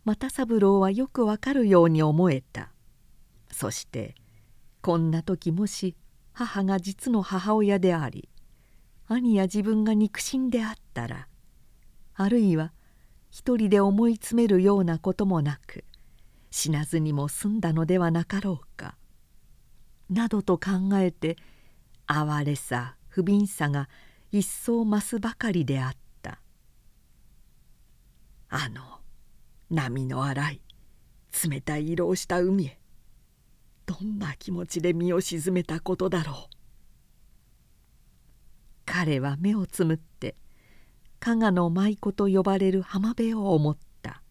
[0.05, 2.71] 又三郎はよくわかるように思えた。
[3.51, 4.15] そして
[4.83, 5.97] こんな時もし
[6.33, 8.29] 母が実の母親であり
[9.09, 11.27] 兄や自分が肉親であったら
[12.15, 12.73] あるいは
[13.31, 15.85] 一人で思い詰めるようなこともなく
[16.51, 18.97] 死なずにも済んだのではなかろうか
[20.11, 21.37] などと考えて
[22.07, 23.89] 哀れさ不憫さが
[24.33, 25.99] 一層増すばかりであった。
[28.51, 28.83] あの
[29.71, 30.63] 波の荒い
[31.49, 32.79] 冷たい色をした海へ
[33.85, 36.59] どんな気持ちで身を沈めたことだろう。
[38.87, 40.35] 彼は目をつむって
[41.21, 44.23] 加賀の舞妓と呼ばれる浜辺を思った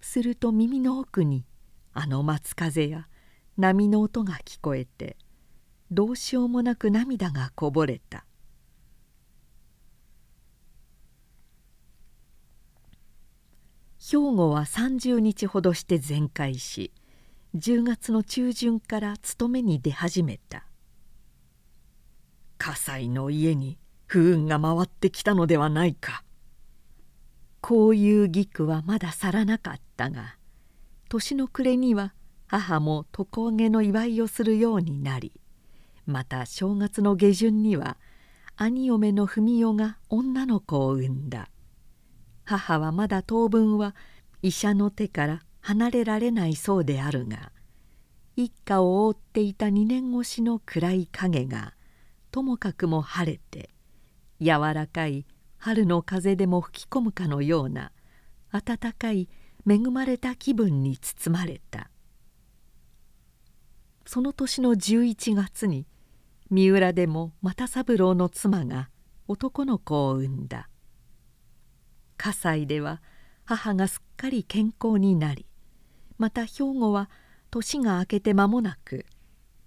[0.00, 1.44] すると耳の奥に
[1.92, 3.08] あの松風や
[3.56, 5.16] 波の音が聞こえて
[5.90, 8.24] どうしようもなく涙がこぼれた
[13.98, 16.92] 兵庫は30日ほどして全開し
[17.56, 20.66] 10月の中旬から勤めに出始めた
[22.58, 26.22] 葛西の家に不運が回ってきたのではないか。
[27.60, 30.36] こういう義句はまだ去らなかったが
[31.08, 32.14] 年の暮れには
[32.46, 35.32] 母も床上の祝いをするようになり
[36.06, 37.96] また正月の下旬には
[38.54, 41.48] 兄嫁の文代が女の子を産んだ。
[42.44, 43.96] 母はまだ当分は
[44.42, 47.50] 医者の手から離れられないそうであるが
[48.36, 51.74] 一家を覆っていた2年越しの暗い影が
[52.30, 53.70] ともかくも晴れて
[54.40, 55.26] 柔らかい
[55.58, 57.92] 春の風でも吹き込むかのような
[58.52, 59.28] 暖かい
[59.68, 61.90] 恵まれた気分に包まれた。
[64.04, 65.86] その年の11月に
[66.50, 68.88] 三浦でも又三郎の妻が
[69.26, 70.68] 男の子を産んだ。
[72.16, 73.02] 葛西では
[73.44, 75.46] 母がすっかり健康になり
[76.18, 77.10] また兵庫は
[77.50, 79.06] 年が明けて間もなく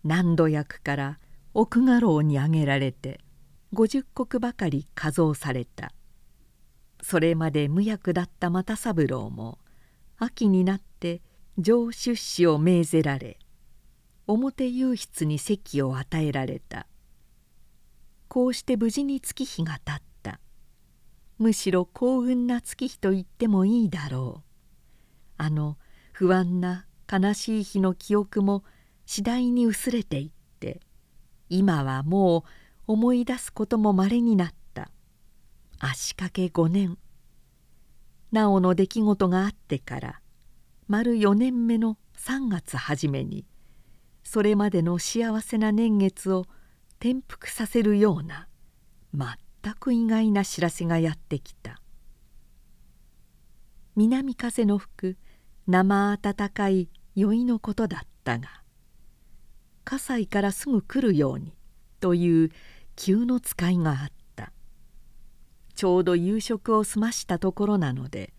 [0.03, 1.20] 何度役から
[1.53, 3.20] 奥家老に挙げられて
[3.74, 5.91] 50石ばかり加増された。
[7.01, 9.59] それまで無役だった又三郎も
[10.17, 11.22] 秋になって
[11.57, 13.38] 上出仕を命ぜられ
[14.28, 16.88] 表右室に席を与えられた。
[18.28, 20.39] こうして無事に月日がたった。
[21.39, 24.49] むしろ幸運な月日と言ってもいいだろう。
[25.38, 25.78] あの
[26.11, 28.63] 不安な悲しい日の記憶も
[29.05, 30.80] 次第に薄れていって
[31.49, 32.43] 今はもう
[32.91, 34.89] 思い出すこともまれになった。
[35.77, 36.97] 足掛け5年。
[38.31, 40.21] なおの出来事があってから
[40.87, 43.45] 丸4年目の3月初めに
[44.23, 46.47] それまでの幸せな年月を
[46.99, 48.47] 転覆させるような
[49.13, 51.79] 全く意外な知らせがやってきた。
[53.95, 55.17] 南風の吹く
[55.67, 58.63] 生暖かい酔いのことだったが
[59.85, 61.53] 葛西からすぐ来るように
[61.99, 62.51] という
[63.02, 64.52] 急の使いがあった。
[65.74, 68.34] ちょうど夕食を済ましたところなので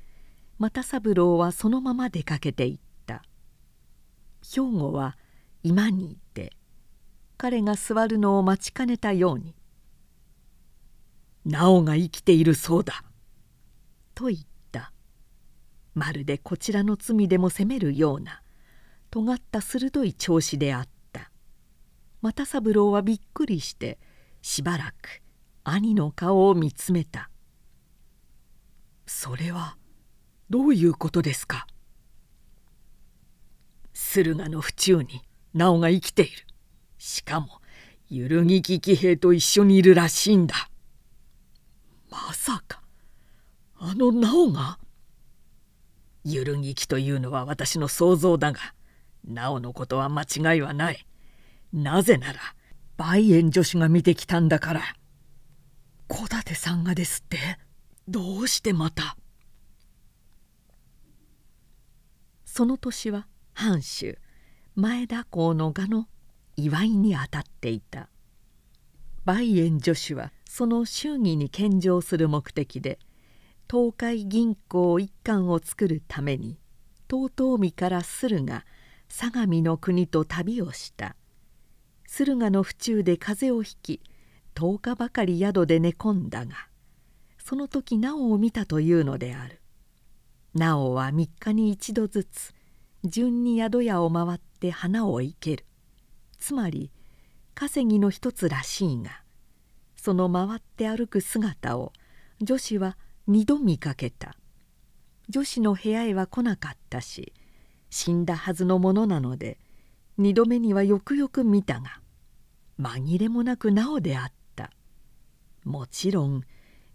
[0.59, 3.23] 又三郎はそのまま出かけていった。
[4.43, 5.17] 兵庫は
[5.63, 6.53] 居間にいて
[7.39, 9.55] 彼が座るのを待ちかねたように
[11.47, 13.03] 「なおが生きているそうだ」
[14.15, 14.39] と言っ
[14.73, 14.93] た。
[15.95, 18.43] まるでこちらの罪でも責めるような
[19.11, 21.33] 尖った鋭い調子であった。
[22.21, 23.99] 又三郎はびっくりして
[24.43, 25.23] しばらく
[25.65, 27.31] 兄の顔を見つめた
[29.07, 29.77] 「それは
[30.49, 31.67] どういうことですか?」
[33.93, 35.23] 駿河の府中に
[35.53, 36.47] なおが生きている。
[36.99, 37.61] しかも
[38.09, 40.71] 揺るぎき騎兵と一緒にいるらしいんだ。
[42.11, 42.83] まさか
[43.77, 44.79] あのなおが？
[46.25, 48.75] 揺るぎきというのは私の想像だが
[49.25, 51.07] なおのことは間違いはない。
[51.73, 52.41] なぜなら
[53.03, 54.83] 梅園女子が見てきたんだから。
[56.07, 57.39] 小舘さんがですって。
[58.07, 59.17] どうしてまた。
[62.45, 64.19] その年は藩主
[64.75, 66.09] 前田公の画の
[66.57, 68.11] 祝いにあたっていた。
[69.25, 72.99] 梅園女子はその祝儀に献上する目的で
[73.71, 76.59] 東海銀行一貫を作るために
[77.09, 77.31] 遠
[77.65, 78.65] 江から駿河
[79.09, 81.17] 相模の国と旅をした。
[82.13, 84.03] 駿河の府中で風邪をひき
[84.57, 86.67] 10日ばかり宿で寝込んだが
[87.39, 89.61] その時直を見たというのである。
[90.53, 92.53] 直は3日に一度ずつ
[93.05, 95.65] 順に宿屋を回って花を生ける。
[96.41, 96.91] つまり
[97.55, 99.23] 稼ぎの一つらしいが
[99.95, 101.93] その回って歩く姿を
[102.41, 102.99] 女子は
[103.29, 104.35] 二度見かけた。
[105.29, 107.33] 女子の部屋へは来なかったし
[107.89, 109.59] 死んだはずのものなので
[110.21, 112.03] 二度目にはよくよく見たが
[112.79, 114.71] 紛れもなくなおであった。
[115.65, 116.43] もちろん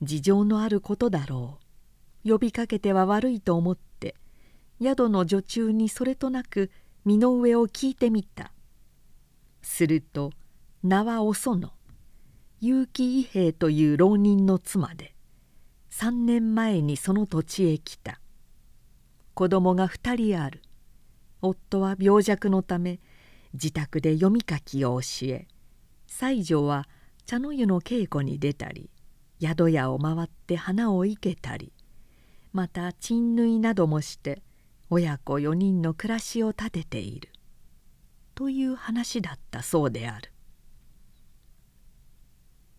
[0.04, 1.58] 事情のあることだろ
[2.24, 2.30] う。
[2.30, 4.14] 呼びかけては悪いと思って
[4.80, 6.70] 宿の女中にそれとなく
[7.04, 8.52] 身の上を聞いてみた。
[9.64, 10.30] すると
[10.84, 11.72] 名はお園
[12.62, 15.16] 結城伊兵衛という浪人の妻で
[15.90, 18.22] 3年前にその土地へ来た。
[19.34, 20.62] 子供が2人ある。
[21.42, 23.00] 夫は病弱のため
[23.56, 25.48] 自宅で読み書きを教え
[26.08, 26.88] 西条は
[27.26, 28.90] 茶の湯の稽古に出たり
[29.42, 31.74] 宿屋を回って花を生けたり
[32.54, 34.42] また賃縫いなどもして
[34.90, 37.30] 親子4人の暮らしを立てている
[38.36, 40.32] という話だったそうである。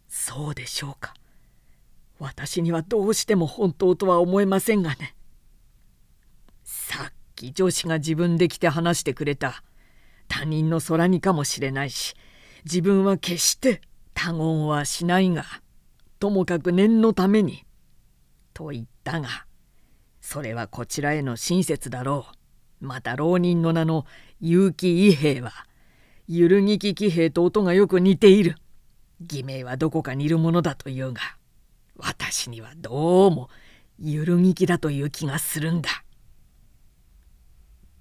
[0.08, 1.14] そうでしょうか。
[2.18, 5.14] 私にはどうしても本当とは思えませんがね。
[6.64, 9.62] さっき女子が自分で来て話してくれた
[10.28, 12.14] 他人の空にかもしれないし
[12.64, 13.80] 自分は決して
[14.14, 15.44] 他言はしないが
[16.18, 17.64] ともかく念のために
[18.52, 19.46] と言ったが
[20.26, 22.26] それはこちらへの親切だろ
[22.80, 22.84] う。
[22.84, 24.06] また浪人の名の
[24.40, 25.52] 結城伊兵衛は
[26.26, 28.56] ゆるぎき騎兵と音がよく似ている。
[29.20, 31.22] 偽名はどこかにいるものだというが
[31.96, 33.48] 私にはどうも
[34.00, 36.02] ゆるぎきだという気がするんだ。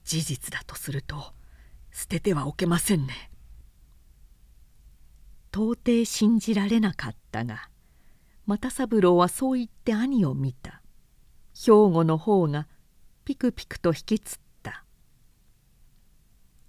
[0.04, 1.35] 事実だとすると
[1.96, 3.32] 捨ててはおけませんね。
[5.54, 7.70] 到底信じられなかったが
[8.46, 10.82] 又三郎はそう言って兄を見た。
[11.54, 12.68] 兵庫の方が
[13.24, 14.84] ピクピクと引きつった。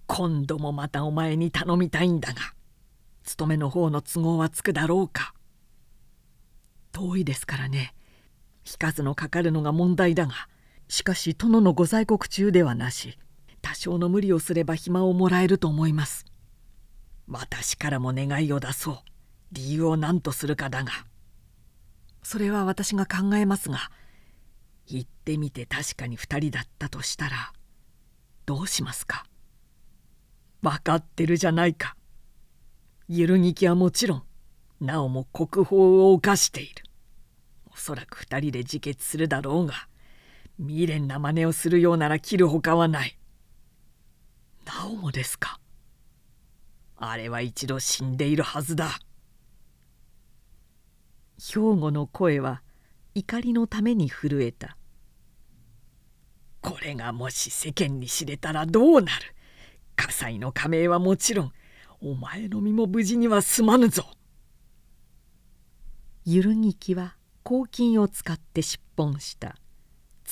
[0.05, 2.39] 今度もまたお前に頼みたいんだが
[3.25, 5.33] 勤めの方の都合はつくだろうか。
[6.93, 7.93] 遠いですからね。
[8.65, 10.47] 引かずのかかるのが問題だが
[10.87, 13.19] しかし殿のご在国中ではなし。
[13.67, 16.25] 多少の無理をすれば暇をもらえると思います。
[17.27, 18.97] 私からも願いを出そう。
[19.51, 20.91] 理由を何とするかだが。
[22.23, 23.91] それは私が考えますが
[24.85, 27.51] 行ってみて確かに2人だったとしたら
[28.45, 29.25] どうしますか？
[30.61, 31.97] 分かってるじゃないか。
[33.09, 34.23] ゆるぎきはもちろん
[34.79, 36.85] なおも国宝を犯している。
[37.69, 39.73] おそらく2人で自決するだろうが
[40.57, 43.16] 未練な真似をするようなら切るほかはない。
[44.67, 45.59] なおもですか。
[46.97, 48.99] あれは一度死んでいるはずだ。
[51.39, 52.61] 兵庫の声は
[53.15, 54.77] 怒りのために震えた。
[56.61, 59.35] これがもし世間に知れたらどうなる。
[59.95, 61.51] 葛西の加盟はもちろん
[62.01, 64.05] お前の身も無事には済まぬぞ。
[66.25, 69.55] ゆるぎきは公金を使って出奔した。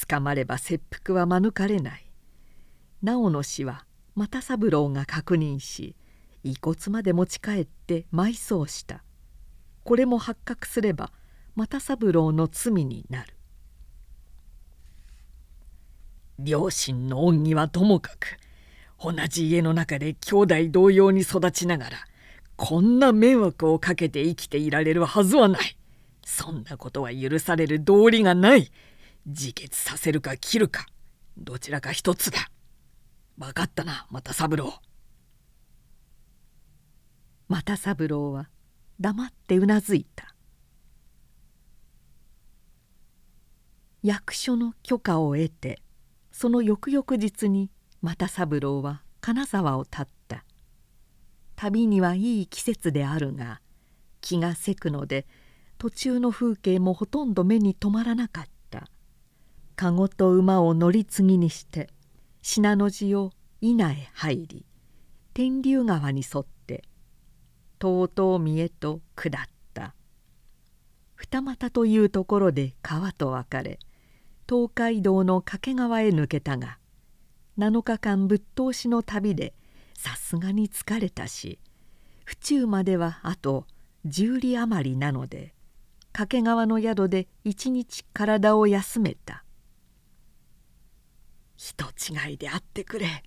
[0.07, 2.11] 捕まれば切腹は免れない。
[3.01, 3.84] 直の死は
[4.15, 5.95] 又三郎が確認し
[6.43, 9.03] 遺骨まで持ち帰って埋葬した。
[9.83, 11.11] これも発覚すれば
[11.55, 13.33] 又三郎の罪になる。
[16.39, 18.37] 両親の恩義はともかく
[19.01, 21.97] 同じ家の中で兄弟同様に育ちながら
[22.55, 25.77] こんな迷惑をかけて生きていられるはずはない。
[26.25, 28.71] そんなことは許される道理がない。
[29.25, 30.85] 自決させるか切るか
[31.37, 32.49] どちらか一つだ。
[33.37, 34.73] 分かったな又三郎。
[37.49, 38.49] 又三郎は
[38.99, 40.33] 黙ってうなずいた。
[44.01, 45.81] 役所の許可を得て
[46.31, 47.71] その翌々日に
[48.01, 50.45] 又三郎は金沢を立った。
[51.57, 53.61] 旅にはいい季節であるが
[54.21, 55.25] 気がせくので
[55.77, 58.87] 途中の風景もほとんど目に留まらなかった。
[59.75, 61.89] 籠と馬を乗り継ぎにして
[62.47, 64.65] 信濃路を稲へ入り
[65.33, 66.83] 天竜川に沿って
[67.79, 69.31] とうとう見へと下っ
[69.73, 69.95] た。
[71.15, 73.79] 二股というところで川と分かれ
[74.47, 76.77] 東海道の掛川へ抜けたが
[77.57, 79.55] 7日間ぶっ通しの旅で
[79.97, 81.57] さすがに疲れたし
[82.25, 83.65] 府中まではあと
[84.05, 85.55] 十里余りなので
[86.13, 89.44] 掛川の宿で一日体を休めた。
[91.65, 91.85] 人
[92.29, 93.23] 違いであってくれ。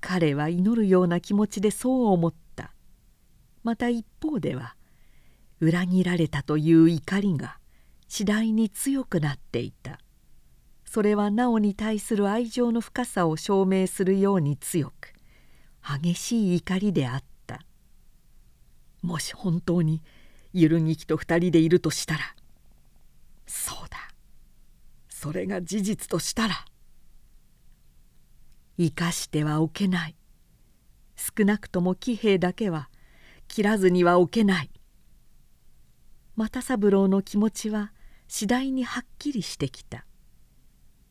[0.00, 2.72] 彼は祈るような気持ちでそう思った。
[3.64, 4.76] また一方では
[5.58, 7.58] 裏切られたという怒りが
[8.06, 9.98] 次第に強くなっていた。
[10.84, 15.14] それはなおに対する愛情の深さを証明するように強く
[15.82, 17.62] 激しい怒りであった。
[19.02, 20.00] もし本当に
[20.52, 22.20] ゆるぎきと二人でいるとしたら
[23.46, 23.88] そう
[25.22, 26.64] それが事実としたら
[28.76, 30.16] 生かしてはおけない。
[31.14, 32.90] 少なくとも騎兵だけは
[33.46, 34.70] 切らずにはおけない。
[36.34, 37.92] 又三郎の気持ちは
[38.26, 40.06] 次第にはっきりしてきた。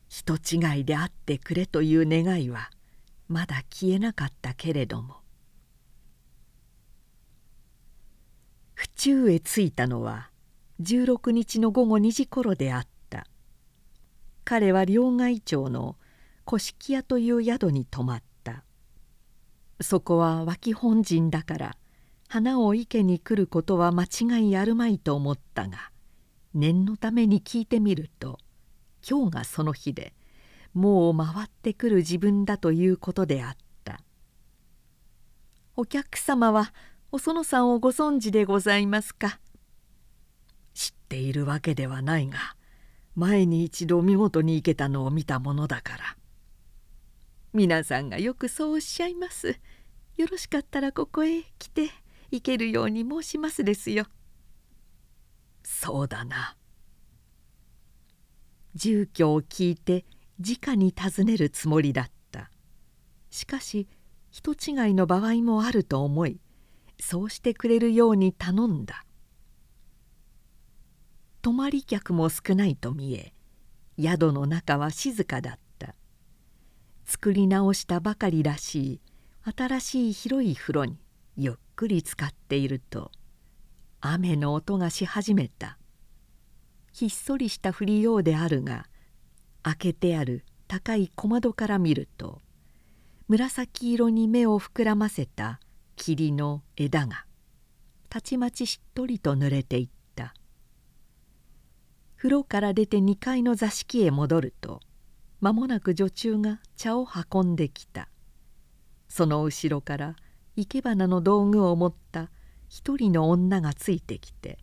[0.09, 2.69] 人違いであってくれという願いは
[3.29, 5.21] まだ消えなかったけれども。
[8.73, 10.31] 府中へ着いたのは
[10.81, 12.90] 16日の午後2時頃であった。
[14.43, 15.95] 彼は両替町の
[16.47, 18.63] 古式屋という宿に泊まった
[19.79, 21.77] そこは脇本陣だから
[22.27, 25.91] 花を池に来ることは間違いあるまいと思ったが
[26.53, 28.39] 念のために聞いてみると
[29.07, 30.13] 「今日がその日で
[30.73, 34.01] もう回ってくる自分だということであった
[35.75, 36.73] 「お客様は
[37.11, 39.39] お園さんをご存知でございますか?」
[40.73, 42.55] 知っているわけではないが
[43.15, 46.17] 前に一度見事に生けたのを見たものだから。
[47.53, 49.59] 皆さんがよくそうおっしゃいます。
[50.17, 51.89] よろしかったらここへ来て
[52.31, 54.05] 行けるように申しますですよ。
[55.63, 56.55] そうだな。
[58.73, 60.05] 住居を聞いて
[60.39, 62.49] 直に尋ねるつもりだった。
[63.29, 63.87] しかし
[64.29, 66.39] 人違いの場合もあると思い
[66.99, 69.03] そうしてくれるように頼んだ。
[71.41, 73.33] 泊まり客も少ないと見え
[73.99, 75.95] 宿の中は静かだった。
[77.05, 79.01] 作り直したばかりらしい
[79.55, 80.97] 新しい広い風呂に
[81.35, 83.11] ゆっくり浸かっていると
[83.99, 85.77] 雨の音がし始めた。
[86.93, 88.85] ひっそりした降りようであるが
[89.63, 92.41] 開けてある高い小窓から見ると
[93.27, 95.59] 紫色に目を膨らませた
[95.95, 97.25] 霧の枝が
[98.09, 100.00] たちまちしっとりと濡れていた。
[102.21, 104.79] 風呂から出て2階の座敷へ戻ると
[105.39, 108.09] 間もなく女中が茶を運んできた。
[109.09, 110.15] その後ろから
[110.55, 112.29] 生け花の道具を持った
[112.69, 114.59] 一人の女がついてきて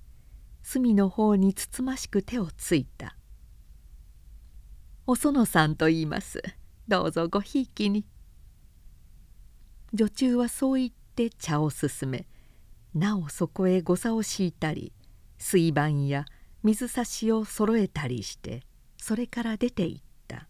[0.63, 3.17] 隅の方につつましく手をついた
[5.09, 6.41] 「お園さんと言います。
[6.87, 8.05] どうぞごひいきに」
[9.93, 12.29] 女中はそう言って茶を勧め
[12.95, 14.93] なおそこへごさを敷いたり
[15.39, 16.25] 水盤や
[16.63, 18.63] 水差しをそろえたりして
[18.97, 20.49] それから出て行った。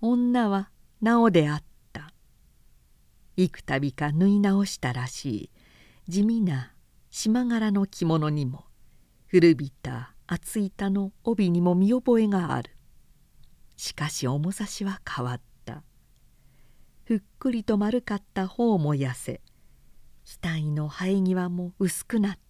[0.00, 0.70] 女は
[1.00, 1.62] なおであっ
[1.92, 2.12] た。
[3.36, 5.50] 幾度か縫い直したらしい。
[6.08, 6.72] 地味な
[7.10, 8.64] 島柄の着物にも
[9.26, 12.70] 古びた厚板の帯にも見覚えがある。
[13.76, 15.82] しかし重さしは変わった。
[17.04, 19.40] ふっくりと丸かった方も痩せ
[20.24, 22.47] 額の生え際も薄くなった。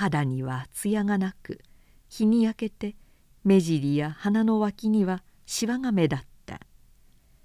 [0.00, 1.60] 肌には艶がなく
[2.08, 2.96] 日に焼けて
[3.44, 6.58] 目尻や鼻の脇にはしわが目だった。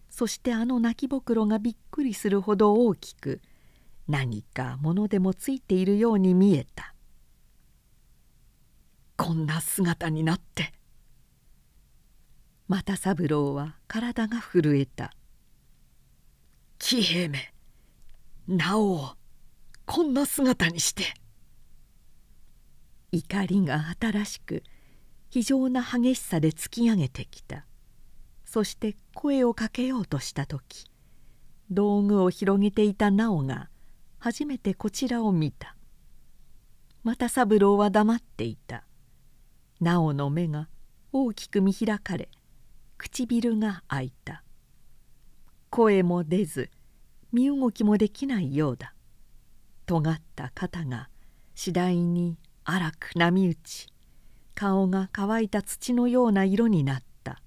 [0.10, 3.42] そしてあの泣きぼくろがびっくりするほど大きく
[4.08, 6.96] 何か物でもついているように見えた。
[9.18, 10.72] こんな姿になって。
[12.70, 15.12] 又三郎は体が震えた
[16.80, 17.54] 騎兵め
[18.48, 19.10] なお
[19.86, 21.25] こんな姿にして。
[23.16, 24.62] 怒りが新しく
[25.30, 27.66] 非常な激しさで突き上げてきた。
[28.44, 30.86] そして声をかけようとした時
[31.72, 33.70] 道具を広げていた直が
[34.20, 35.76] 初めてこちらを見た。
[37.04, 38.84] 又三郎は黙っていた。
[39.80, 40.68] 直の目が
[41.14, 42.30] 大きく見開かれ
[42.98, 44.44] 唇が開いた。
[45.70, 46.70] 声も出ず
[47.32, 48.94] 身動きもできないようだ。
[49.86, 51.10] 尖った肩が
[51.54, 52.38] 次第に
[52.68, 53.88] 荒く波打ち
[54.56, 57.40] 顔が乾いた土のような色になった。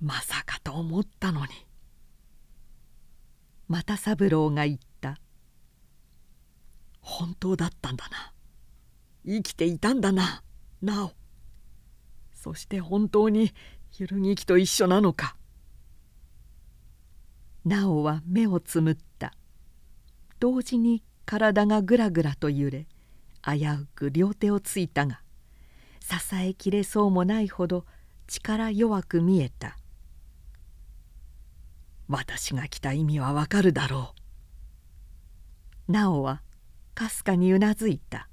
[0.00, 1.52] まさかと思ったのに。
[3.68, 5.20] 又三郎が言った。
[7.00, 8.32] 本当だったんだな。
[9.24, 10.42] 生きていたんだな。
[10.82, 11.12] なお。
[12.34, 13.52] そして本当に
[13.98, 15.36] ゆるぎきと一緒なのか。
[17.64, 19.32] なおは目をつむった。
[20.40, 22.86] 同時に体がぐらぐらと揺れ
[23.44, 25.20] 危うく両手をついたが
[26.00, 27.84] 支えきれそうもないほど
[28.26, 29.76] 力弱く見えた。
[32.08, 34.14] 私が来た意味はわかるだろ
[35.88, 35.92] う。
[35.92, 36.40] なおは
[36.94, 38.30] かすかにうなずいた。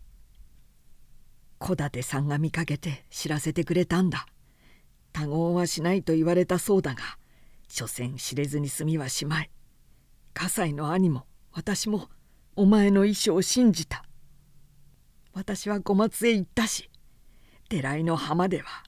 [1.59, 4.25] 戸建さんが見かけて知らせてくれたんだ。
[5.11, 7.01] 他言はしないと言われたそうだが
[7.67, 9.51] 所詮知れずに済みはしまい。
[10.33, 12.07] 葛西の兄も私も
[12.57, 14.05] お前の遺書を信じた。
[15.33, 16.89] 私は小松へ行ったし
[17.67, 18.85] 寺井の浜では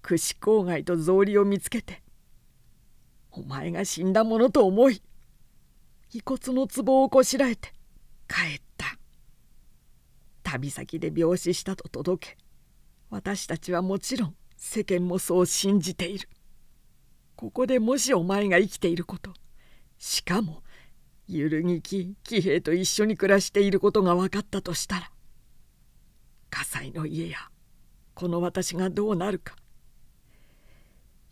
[0.00, 2.02] 串郊外と草履を見つけて
[3.32, 5.02] お前が死んだものと思い
[6.12, 7.72] 遺骨の壺をこしらえて
[8.28, 8.86] 帰った。
[10.44, 12.36] 旅先で病死したと届け
[13.10, 16.28] 私たちはもちろん世間もそう信じている。
[17.34, 19.32] ここでもしお前が生きていること
[19.98, 20.62] しかも
[21.28, 25.10] 揺るぎき騎兵と一緒に暮らしていることが分かったとしたら
[26.50, 27.38] 葛西の家や
[28.14, 29.56] この私がどうなるか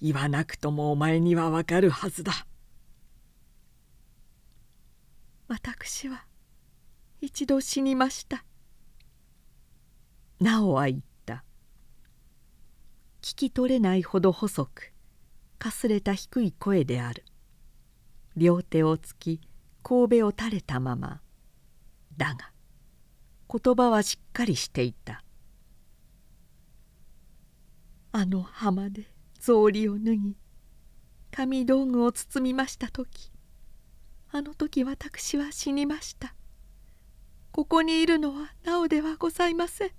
[0.03, 2.47] 言わなくともお前にはわかるはずだ。
[5.47, 6.25] 私は
[7.21, 8.45] 一度死にました。
[10.41, 11.45] なおは言った。
[13.21, 14.93] 聞き取れないほど細く
[15.59, 17.25] かすれた低い声である。
[18.37, 19.41] 両手をつき
[19.83, 21.21] 神戸を垂れたまま。
[22.17, 22.51] だが
[23.53, 25.23] 言葉はしっかりしていた。
[28.13, 29.05] あの浜で
[29.39, 30.37] 草履を脱ぎ
[31.31, 33.31] 紙道具を包みました時
[34.33, 36.35] あの時私は死にました。
[37.53, 39.91] ここにいるのはなおではございません。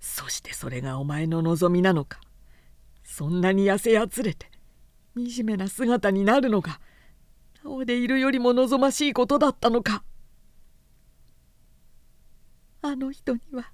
[0.00, 2.20] そしてそれがお前の望みなのか。
[3.04, 4.50] そんなに痩せやつれて
[5.14, 6.80] 惨めな姿になるのが
[7.64, 10.04] なおでいるよりも望ましいことだったのか。
[12.82, 13.72] あの人には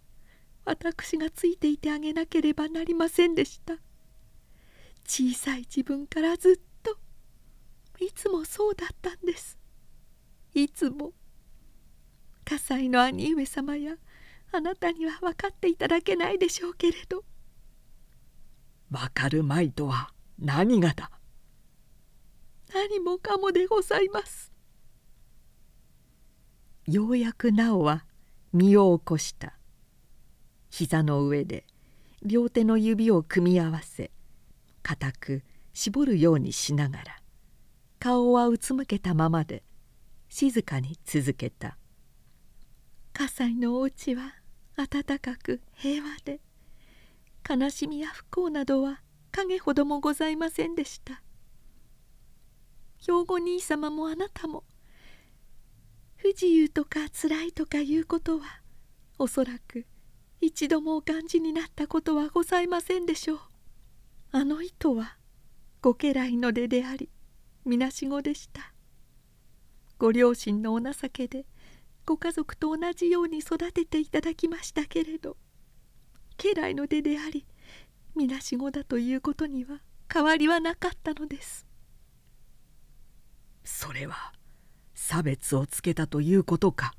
[0.64, 3.74] 私がついていてあげなければなりませんでした。
[5.06, 6.98] 小さい自分からずっと。
[8.00, 9.58] いつもそうだったんです。
[10.54, 11.12] いつも。
[12.44, 13.96] 葛西の兄上様や
[14.52, 17.24] あなたには分かっていただけないでしょうけれど。
[18.90, 21.10] 分かるまいとは何がだ。
[22.74, 24.52] 何もかもでございます。
[26.86, 28.04] ようやくなおは
[28.52, 29.58] 身を起こした。
[30.70, 31.66] 膝の上で
[32.22, 34.10] 両手の指を組み合わせ
[34.82, 35.42] 固く
[35.72, 37.04] 絞るようにしながら
[37.98, 39.62] 顔はうつむけたままで
[40.28, 41.78] 静かに続けた
[43.12, 44.34] 「葛西のお家は
[44.76, 46.40] 暖かく平和で
[47.48, 49.00] 悲しみや不幸などは
[49.30, 51.22] 影ほどもございませんでした」
[52.98, 54.64] 兵庫兄様もあなたも。
[56.16, 58.60] 不自由とかつらいとかいうことは
[59.18, 59.86] おそらく
[60.40, 63.40] 一度もお感じになったことはございませんでしょう。
[64.32, 65.16] あの糸は
[65.80, 67.08] ご家来の出であり
[67.64, 68.72] みなしごでした。
[69.98, 71.44] ご両親のお情けで
[72.06, 75.36] ご家族と同じように育てていただきましたけれど
[76.38, 77.44] 家来の出であり
[78.14, 79.80] みなしごだということには
[80.10, 81.67] 変わりはなかったのです。
[83.70, 84.32] それは
[84.94, 86.94] 差別をつけたということか。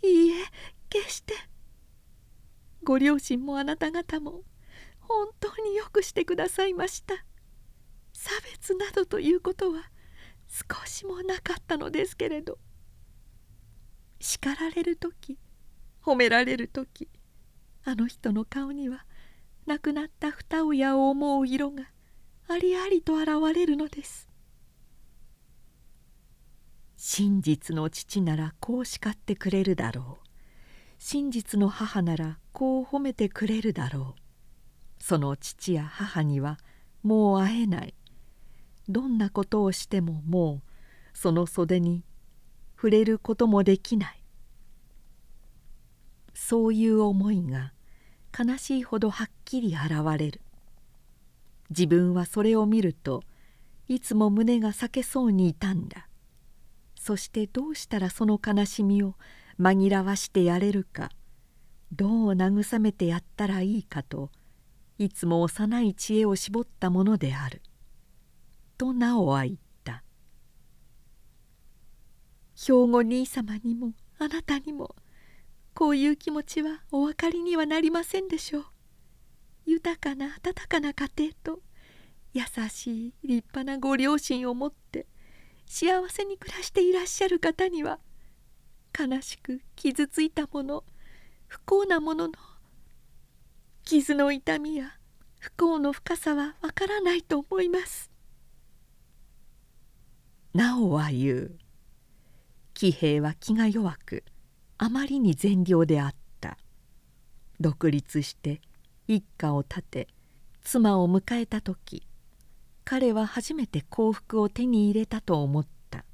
[0.00, 0.34] いいえ
[0.88, 1.34] 決して。
[2.84, 4.44] ご両親もあなた方も
[5.00, 7.16] 本当によくしてくださいました。
[8.12, 9.90] 差別などということは
[10.46, 12.58] 少しもなかったのですけれど。
[14.20, 15.38] 叱られる時
[16.02, 17.08] 褒められる時
[17.84, 19.04] あの人の顔には
[19.66, 21.90] 亡くなった二親を思う色が
[22.48, 24.25] ありありと現れるのです。
[27.08, 30.28] 真実の父ならこう叱ってくれるだろう。
[30.98, 34.20] 真実の母ならこう褒めてくれるだろう。
[34.98, 36.58] その父や母には
[37.04, 37.94] もう会えない。
[38.88, 40.62] どんなことをしてもも
[41.14, 42.02] うその袖に
[42.74, 44.24] 触れることもできない。
[46.34, 47.72] そういう思いが
[48.36, 50.40] 悲しいほどはっきり現れる。
[51.70, 53.22] 自分はそれを見ると
[53.86, 56.05] いつも胸が裂けそうに痛んだ。
[57.06, 59.14] そしてどうしたらその悲しみを
[59.60, 61.12] 紛らわしてやれるか
[61.92, 64.32] どう慰めてやったらいいかと
[64.98, 67.62] いつも幼い知恵を絞ったものである」
[68.76, 70.02] と直は言った
[72.58, 74.96] 「兵庫兄様にもあなたにも
[75.74, 78.66] こういう気持ちはお分かりにはなりませんでしょう。
[79.64, 81.62] 豊かな温かな家庭と
[82.32, 85.06] 優しい立派なご両親を持って
[85.66, 87.98] 幸せに暮らしていらっしゃる方には
[88.98, 90.84] 悲しく傷ついたもの
[91.48, 92.34] 不幸なものの
[93.84, 94.94] 傷の痛みや
[95.38, 98.10] 不幸の深さはわからないと思います」
[100.54, 101.58] なおは言う。
[102.72, 104.24] 喜平は気が弱く
[104.78, 106.56] あまりに善良であった。
[107.60, 108.60] 独立して
[109.08, 110.08] 一家を立て
[110.62, 112.05] 妻を迎えた時
[112.88, 116.04] 彼は初めて幸福を手に入れたと思った。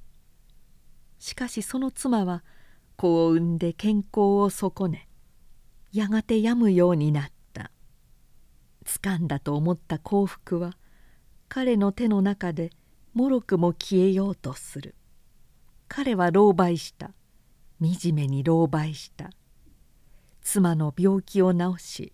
[1.19, 2.43] しかしその妻は
[2.97, 5.07] 子を産んで健康を損ね
[5.93, 7.71] やがて病むようになった。
[8.87, 10.73] 掴んだと思った幸福は
[11.51, 12.71] 彼の手の中で
[13.13, 14.95] もろくも消えようとする。
[15.89, 17.13] 彼は狼狽した。
[17.83, 19.29] 惨めに狼狽した。
[20.41, 22.13] 妻の病気を治し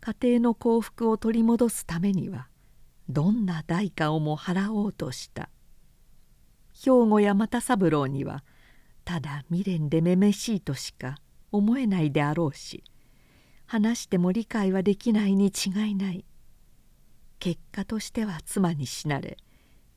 [0.00, 2.49] 家庭の幸福を取り戻すためには
[3.10, 5.50] どんな代価をも払おうとした。
[6.82, 8.42] 兵庫や又三郎には
[9.04, 11.16] ただ未練でめめしいとしか
[11.52, 12.84] 思えないであろうし
[13.66, 16.24] 話しても理解はできないに違いない。
[17.38, 19.36] 結果としては妻に死なれ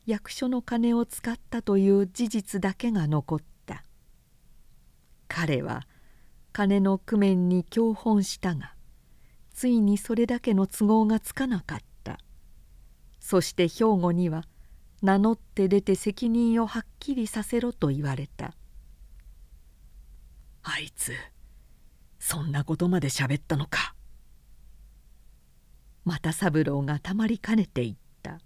[0.05, 3.83] 役所の金を使ったという事実だけが残った。
[5.27, 5.87] 彼は
[6.51, 8.75] 金の工面に教本したが
[9.53, 11.92] ついにそれだけの都合がつかなかった。
[13.23, 14.43] そして兵庫には
[15.01, 18.53] 名乗って出て責任をはっきりさせろと言われた。
[20.61, 21.13] あいつ
[22.19, 23.95] そんなことまで喋ったのか。
[26.03, 28.41] 又三郎がたまりかねて言った。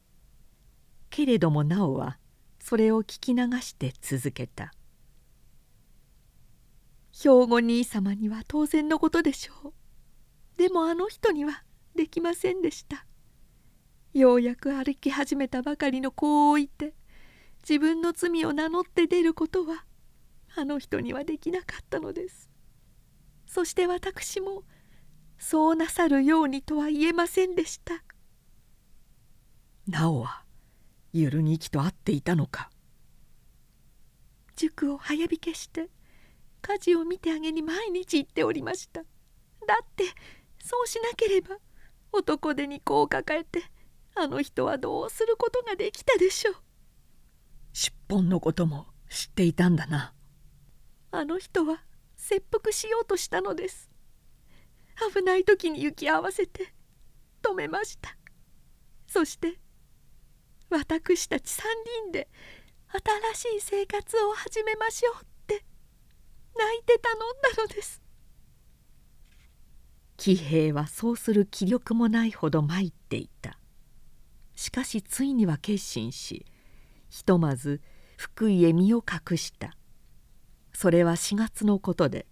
[1.09, 2.19] けれどもなおは
[2.59, 4.71] それを聞き流して続けた
[7.11, 9.73] 「兵庫兄様には当然のことでしょう。
[10.57, 11.63] でもあの人には
[11.95, 13.06] できませんでした。
[14.17, 16.95] ようやく歩き始めたばかりの子を置いて
[17.61, 19.85] 自分の罪を名乗って出ることは
[20.55, 22.49] あの人にはできなかったのです。
[23.45, 24.63] そして私も
[25.37, 28.03] そうなさるようにとは言えませんでした。
[29.87, 30.43] なおは
[31.13, 32.71] ゆるにきと会っていたのか。
[34.55, 35.89] 塾を早引けして
[36.63, 39.01] 家事を見てあげに毎日行っておりました。
[39.01, 39.07] だ
[39.83, 40.05] って
[40.59, 41.57] そうしなければ
[42.11, 43.61] 男手に子を抱えて
[44.19, 46.55] あの人はどうすることができたでしょう。
[47.73, 50.13] 出本のことも知っていたんだな。
[51.11, 51.83] あの人は
[52.15, 53.91] 切腹しようとしたのです。
[55.13, 56.73] 危ない時に行き合わせて
[57.43, 58.17] 止めました。
[59.07, 59.59] そして
[60.69, 61.63] 私たち3
[62.07, 62.27] 人で
[63.35, 65.63] 新しい生活を始めましょうって
[66.57, 67.19] 泣いて頼ん
[67.55, 68.01] だのです。
[70.17, 73.56] 喜平はそうする気力もないほど参っていた
[74.57, 76.45] しかしついには決心し
[77.09, 77.79] ひとまず
[78.17, 79.77] 福井へ身を隠した。
[80.73, 82.25] それは4月のことで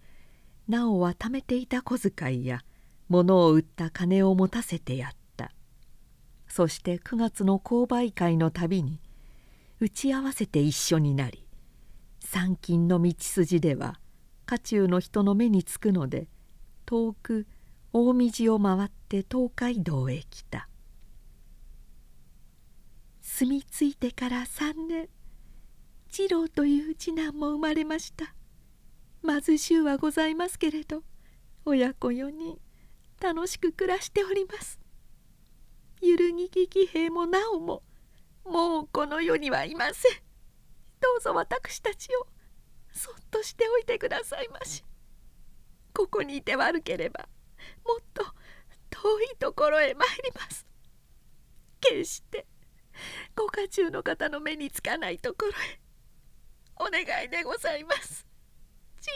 [0.68, 2.62] なおは貯めていた小遣いや
[3.08, 5.52] 物を売った金を持たせてやった。
[6.48, 9.00] そして9月の購買会のたびに
[9.78, 11.46] 打ち合わせて一緒になり
[12.20, 14.00] 参勤の道筋では
[14.46, 16.28] 家中の人の目につくので
[16.86, 17.46] 遠く
[17.92, 20.68] 大道を回って東海道へ来た。
[23.38, 25.10] 住み着いてから3年。
[26.08, 28.34] 次郎という次男も生まれました。
[29.22, 31.02] 貧しゅうはございますけれど
[31.66, 32.58] 親子4人
[33.20, 34.80] 楽しく暮らしております。
[36.00, 37.82] ゆるぎき騎兵もなおも
[38.46, 40.12] もうこの世にはいません。
[40.98, 42.26] どうぞ私たちを
[42.90, 44.82] そっとしておいてくださいまし。
[45.92, 47.28] ここにいて悪ければ
[47.84, 48.24] もっと
[48.88, 50.66] 遠いところへ参ります。
[51.82, 52.46] 決して
[53.34, 55.80] ご家中の方の目につかないところへ
[56.78, 58.26] お願いでございます。
[59.00, 59.12] じい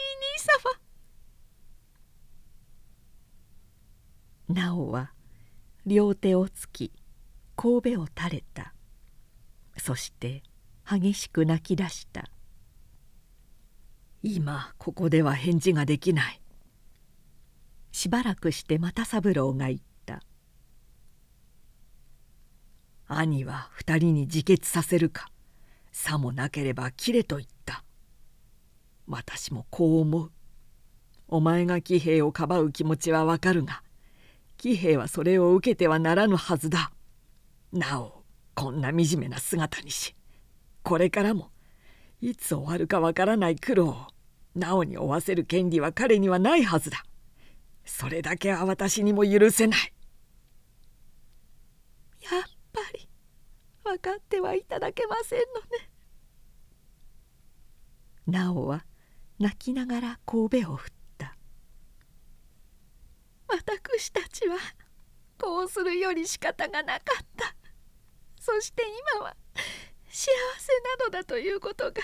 [4.49, 4.63] 兄様。
[4.63, 5.13] なおは
[5.87, 6.93] 両手をつき
[7.57, 8.75] 神戸を垂れた。
[9.77, 10.43] そして
[10.89, 12.31] 激しく泣き出した。
[14.23, 16.41] 今ここでは返事ができない。
[17.93, 20.23] しばらくして又三郎が言った
[23.13, 25.29] 「兄は二人に自決させるか。
[25.93, 27.83] さもなければ切れと言った。
[29.09, 30.31] 私もこう思う。
[31.29, 33.83] お前が喜兵衛をかばう気持ちはわかるが
[34.57, 36.93] 喜兵衛はそれを受けてはならぬはずだ。
[37.73, 38.23] なお
[38.55, 40.15] こんな惨めな姿にし
[40.83, 41.51] これからも
[42.21, 44.07] いつ終わるかわからない苦労を
[44.55, 47.05] なおに負わせる権利は彼にはないはずだ。
[47.85, 49.93] それだけは私にも許せない。
[52.23, 52.43] やっ
[52.73, 53.09] ぱり
[53.85, 55.91] 分かってはいただけませんのね。
[58.27, 58.85] なおは
[59.39, 61.37] 泣きながら神戸を振った。
[63.49, 64.57] 私たちは
[65.39, 67.55] こうするより仕方がなかった。
[68.41, 68.83] そして
[69.17, 69.37] 今は
[70.09, 72.03] 幸せなのだということが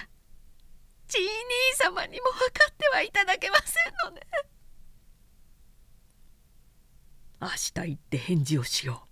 [1.08, 1.28] ちい兄
[1.78, 4.20] 様にも分かってはいただけませんのね。
[7.40, 9.05] 明日行って返事をしよう。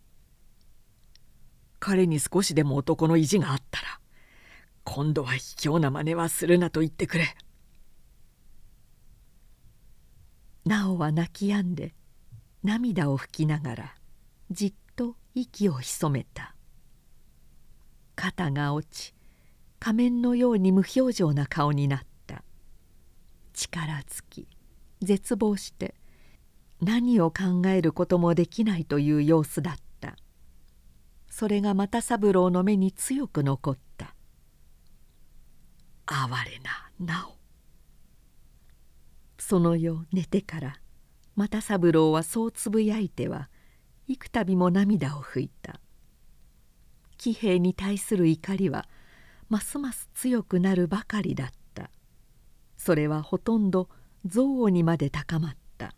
[1.87, 4.01] 彼に少しでも男の意地があったら
[4.85, 7.37] 今度は卑怯な真似はするなと言ってくれ。
[10.64, 11.95] なおは泣き止んで
[12.62, 13.95] 涙を拭きながら
[14.51, 16.55] じっと息を潜めた。
[18.16, 19.14] 肩が落ち
[19.78, 22.45] 仮面のように無表情な顔になった。
[23.53, 24.49] 力尽き
[25.03, 25.95] 絶望して
[26.80, 29.93] 何を考えることもできないという様子だった。
[31.37, 34.14] それが又三郎の目に強く残った。
[36.07, 37.35] 哀れななお。
[39.37, 40.76] その夜寝てから
[41.35, 43.51] 又三郎はそうつぶやいては
[44.07, 45.80] 幾度も涙を拭いた。
[47.18, 48.89] 喜兵に対する怒りは
[49.49, 51.91] ますます強くなるばかりだった。
[52.76, 53.89] それはほとんど
[54.22, 55.97] 憎悪にまで高まった。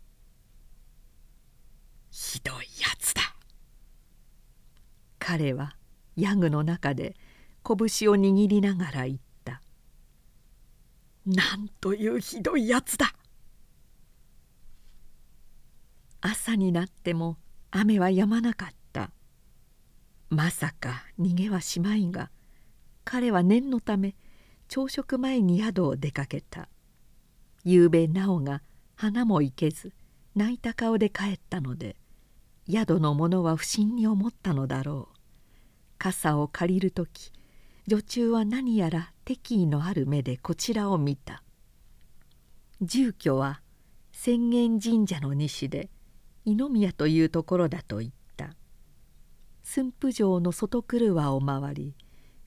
[2.09, 2.96] ひどいやつ
[5.29, 5.75] 彼は
[6.15, 7.17] ヤグの中で
[7.61, 9.61] 拳を握りながら言った
[11.27, 13.13] 「なんというひどいやつだ!」
[16.21, 17.37] 朝になっても
[17.71, 19.11] 雨は止まなかった。
[20.29, 22.31] まさか逃げはしまいが
[23.03, 24.15] 彼は念のため
[24.69, 26.69] 朝食前に宿を出かけた。
[27.65, 28.63] 夕べなおが
[28.95, 29.91] 花も行けず
[30.35, 31.97] 泣いた顔で帰ったので
[32.69, 35.16] 宿の者は不審に思ったのだろう。
[35.97, 37.31] 傘を借りる時
[37.87, 41.41] 女中は何やら敵意のある目でこちらを見た。
[42.81, 43.61] 住居は
[44.11, 45.89] 浅間神社の西で
[46.45, 48.55] 二宮というところだと言った。
[49.63, 51.95] 駿府城の外車を回り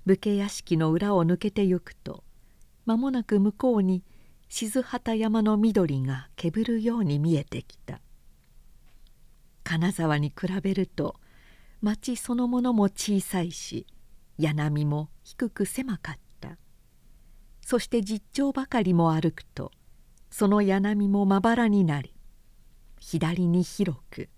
[0.07, 2.25] 武家屋敷の裏を抜けてゆくと
[2.87, 4.03] 間もなく向こうに
[4.49, 8.01] 静畑山の緑がけぶるように見えてきた。
[9.65, 11.20] 金沢に比べると
[11.83, 13.87] 町そのものも小さいし
[14.39, 16.21] 柳も低く狭かった。
[17.63, 19.71] そして実町ばかりも歩くと
[20.31, 22.15] その柳もまばらになり
[22.99, 24.29] 左に広く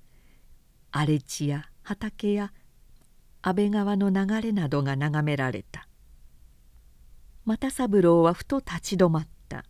[0.90, 2.52] 荒れ地や畑や
[3.40, 5.88] 安倍川の流れなどが眺められた。
[7.44, 9.64] 又三郎はふと立ち止まった。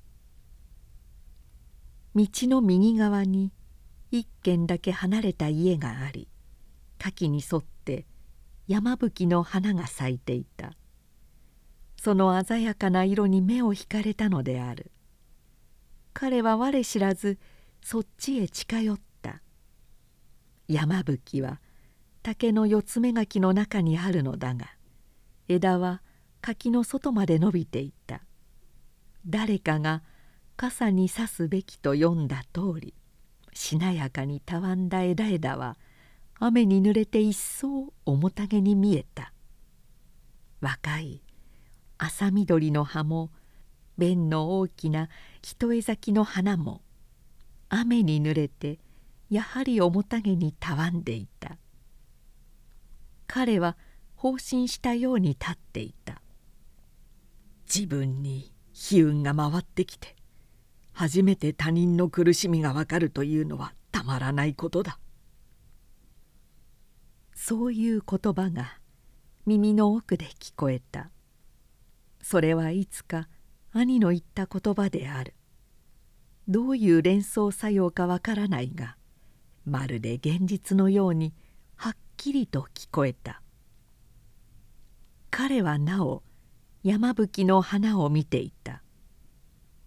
[2.14, 3.50] 道の右側に
[4.10, 6.28] 一軒だけ離れた家があり
[7.02, 8.06] 柿に沿って
[8.68, 10.72] 山吹の花が咲いていた。
[12.00, 14.92] その鮮やかな色に目を引かれたのである。
[16.12, 17.38] 彼は我知らず
[17.82, 19.42] そっちへ近寄った。
[20.68, 21.60] 山吹は
[22.22, 24.66] 竹の四つ目垣の中にあるのだが
[25.48, 26.02] 枝は
[26.40, 28.22] 柿の外まで伸びていた。
[29.26, 30.02] 誰かが
[30.56, 32.94] 傘に刺すべきと読んだ通り
[33.52, 35.76] しなやかにたわんだ枝枝は
[36.44, 39.32] 雨に濡れて一層重たげに見えた。
[40.60, 41.22] 若い
[41.98, 43.30] 朝緑の葉も
[43.96, 45.08] 弁の大きな
[45.40, 46.82] 一重咲きの花も
[47.68, 48.80] 雨に濡れて
[49.30, 51.58] やはり重たげにたわんでいた。
[53.28, 53.76] 彼は
[54.16, 56.22] 放心したように立っていた。
[57.72, 58.52] 自分に
[58.90, 60.16] 悲運が回ってきて
[60.92, 64.98] 初めて他人の苦しみがわかるというのはたまらないことだ。
[67.44, 68.78] そういう言葉が
[69.46, 71.10] 耳の奥で聞こえた。
[72.22, 73.28] それはいつか
[73.72, 75.34] 兄の言った言葉である。
[76.46, 78.96] どういう連想作用かわからないが
[79.64, 81.34] まるで現実のように
[81.74, 83.42] はっきりと聞こえた。
[85.32, 86.22] 彼はなお
[86.84, 88.84] 山吹の花を見ていた。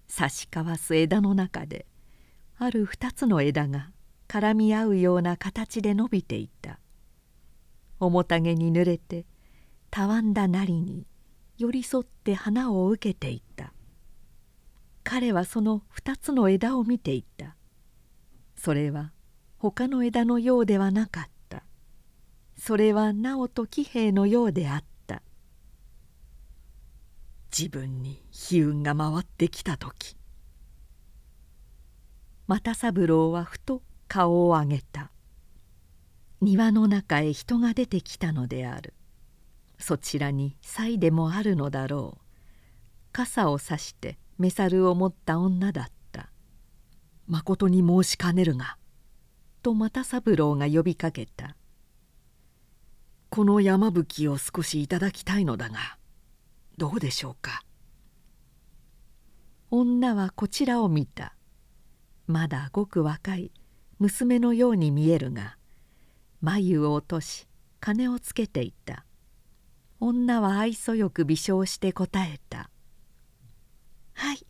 [0.09, 1.85] 差し交わす枝の中で
[2.57, 3.91] ある二つの枝が
[4.27, 6.81] 絡み合うような形で伸びていた。
[7.99, 9.25] 面影に濡れて
[9.89, 11.05] たわんだなりに
[11.57, 13.73] 寄り添って花を受けていた。
[15.03, 17.55] 彼はその二つの枝を見ていた。
[18.57, 19.13] それは
[19.57, 21.63] 他の枝のようではなかった。
[22.57, 25.21] それは直人喜兵衛のようであった。
[27.57, 28.21] 自分に
[28.51, 30.17] 悲運が回ってきた時。
[32.47, 35.11] 又三郎はふと顔を上げた。
[36.41, 38.93] 庭の中へ人が出てきたのである。
[39.77, 42.21] そちらに祭でもあるのだろう。
[43.11, 46.29] 傘をさしてメサルを持った女だった
[47.27, 48.77] 「まことに申しかねるが」
[49.63, 51.55] と又三郎が呼びかけた
[53.29, 55.97] 「この山吹を少しいただきたいのだが
[56.77, 57.63] どうでしょうか」
[59.71, 61.35] 女はこちらを見た。
[62.27, 63.51] まだごく若い
[63.99, 65.57] 娘のように見えるが
[66.45, 67.47] 眉を落とし
[67.79, 69.03] 金をつけていた。
[69.99, 72.69] 女は愛想よく微笑して答えた
[74.13, 74.45] 「はい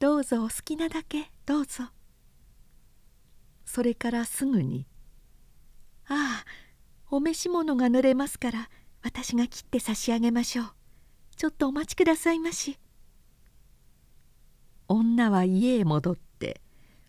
[0.00, 1.84] どうぞお好きなだけどうぞ」
[3.64, 4.86] それからすぐに
[6.08, 6.44] 「ああ
[7.10, 8.68] お召し物が濡れますから
[9.00, 10.74] 私が切って差し上げましょう。
[11.36, 12.78] ちょっとお待ちくださいまし」
[14.88, 16.60] 女は家へ戻って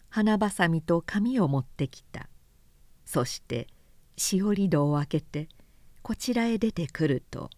[0.08, 2.30] 花ばさみと紙を持ってきた。
[3.04, 3.68] そして
[4.20, 5.48] しおり戸を開けて
[6.02, 7.50] こちらへ出てくると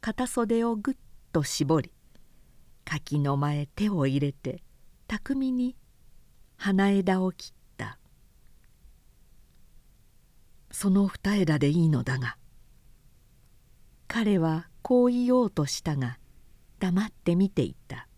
[0.00, 0.94] 片袖をぐっ
[1.32, 1.92] と絞り
[2.84, 4.62] 柿の前手を入れて
[5.06, 5.76] 巧みに
[6.56, 7.98] 花枝を切った。
[10.70, 12.36] その二枝でいいのだが
[14.08, 16.18] 彼はこう言おうとしたが
[16.80, 18.08] 黙って見ていた。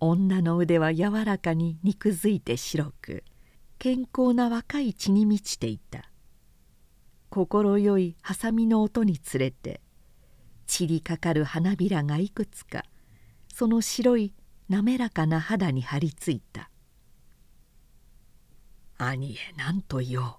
[0.00, 3.24] 女の腕は柔らかに肉づいて白く
[3.78, 6.05] 健康な若い血に満ちていた。
[7.44, 9.82] 快いハサミの音につれて
[10.66, 12.84] 散りかかる花びらがいくつか
[13.52, 14.32] その白い
[14.68, 16.70] 滑らかな肌に張り付いた。
[18.98, 20.34] 兄へ何と言おう。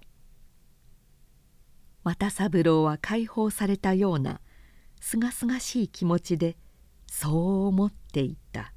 [2.04, 4.40] 又三郎は解放されたような
[5.00, 6.56] すがすがしい気持ちで
[7.06, 8.72] そう思っていた。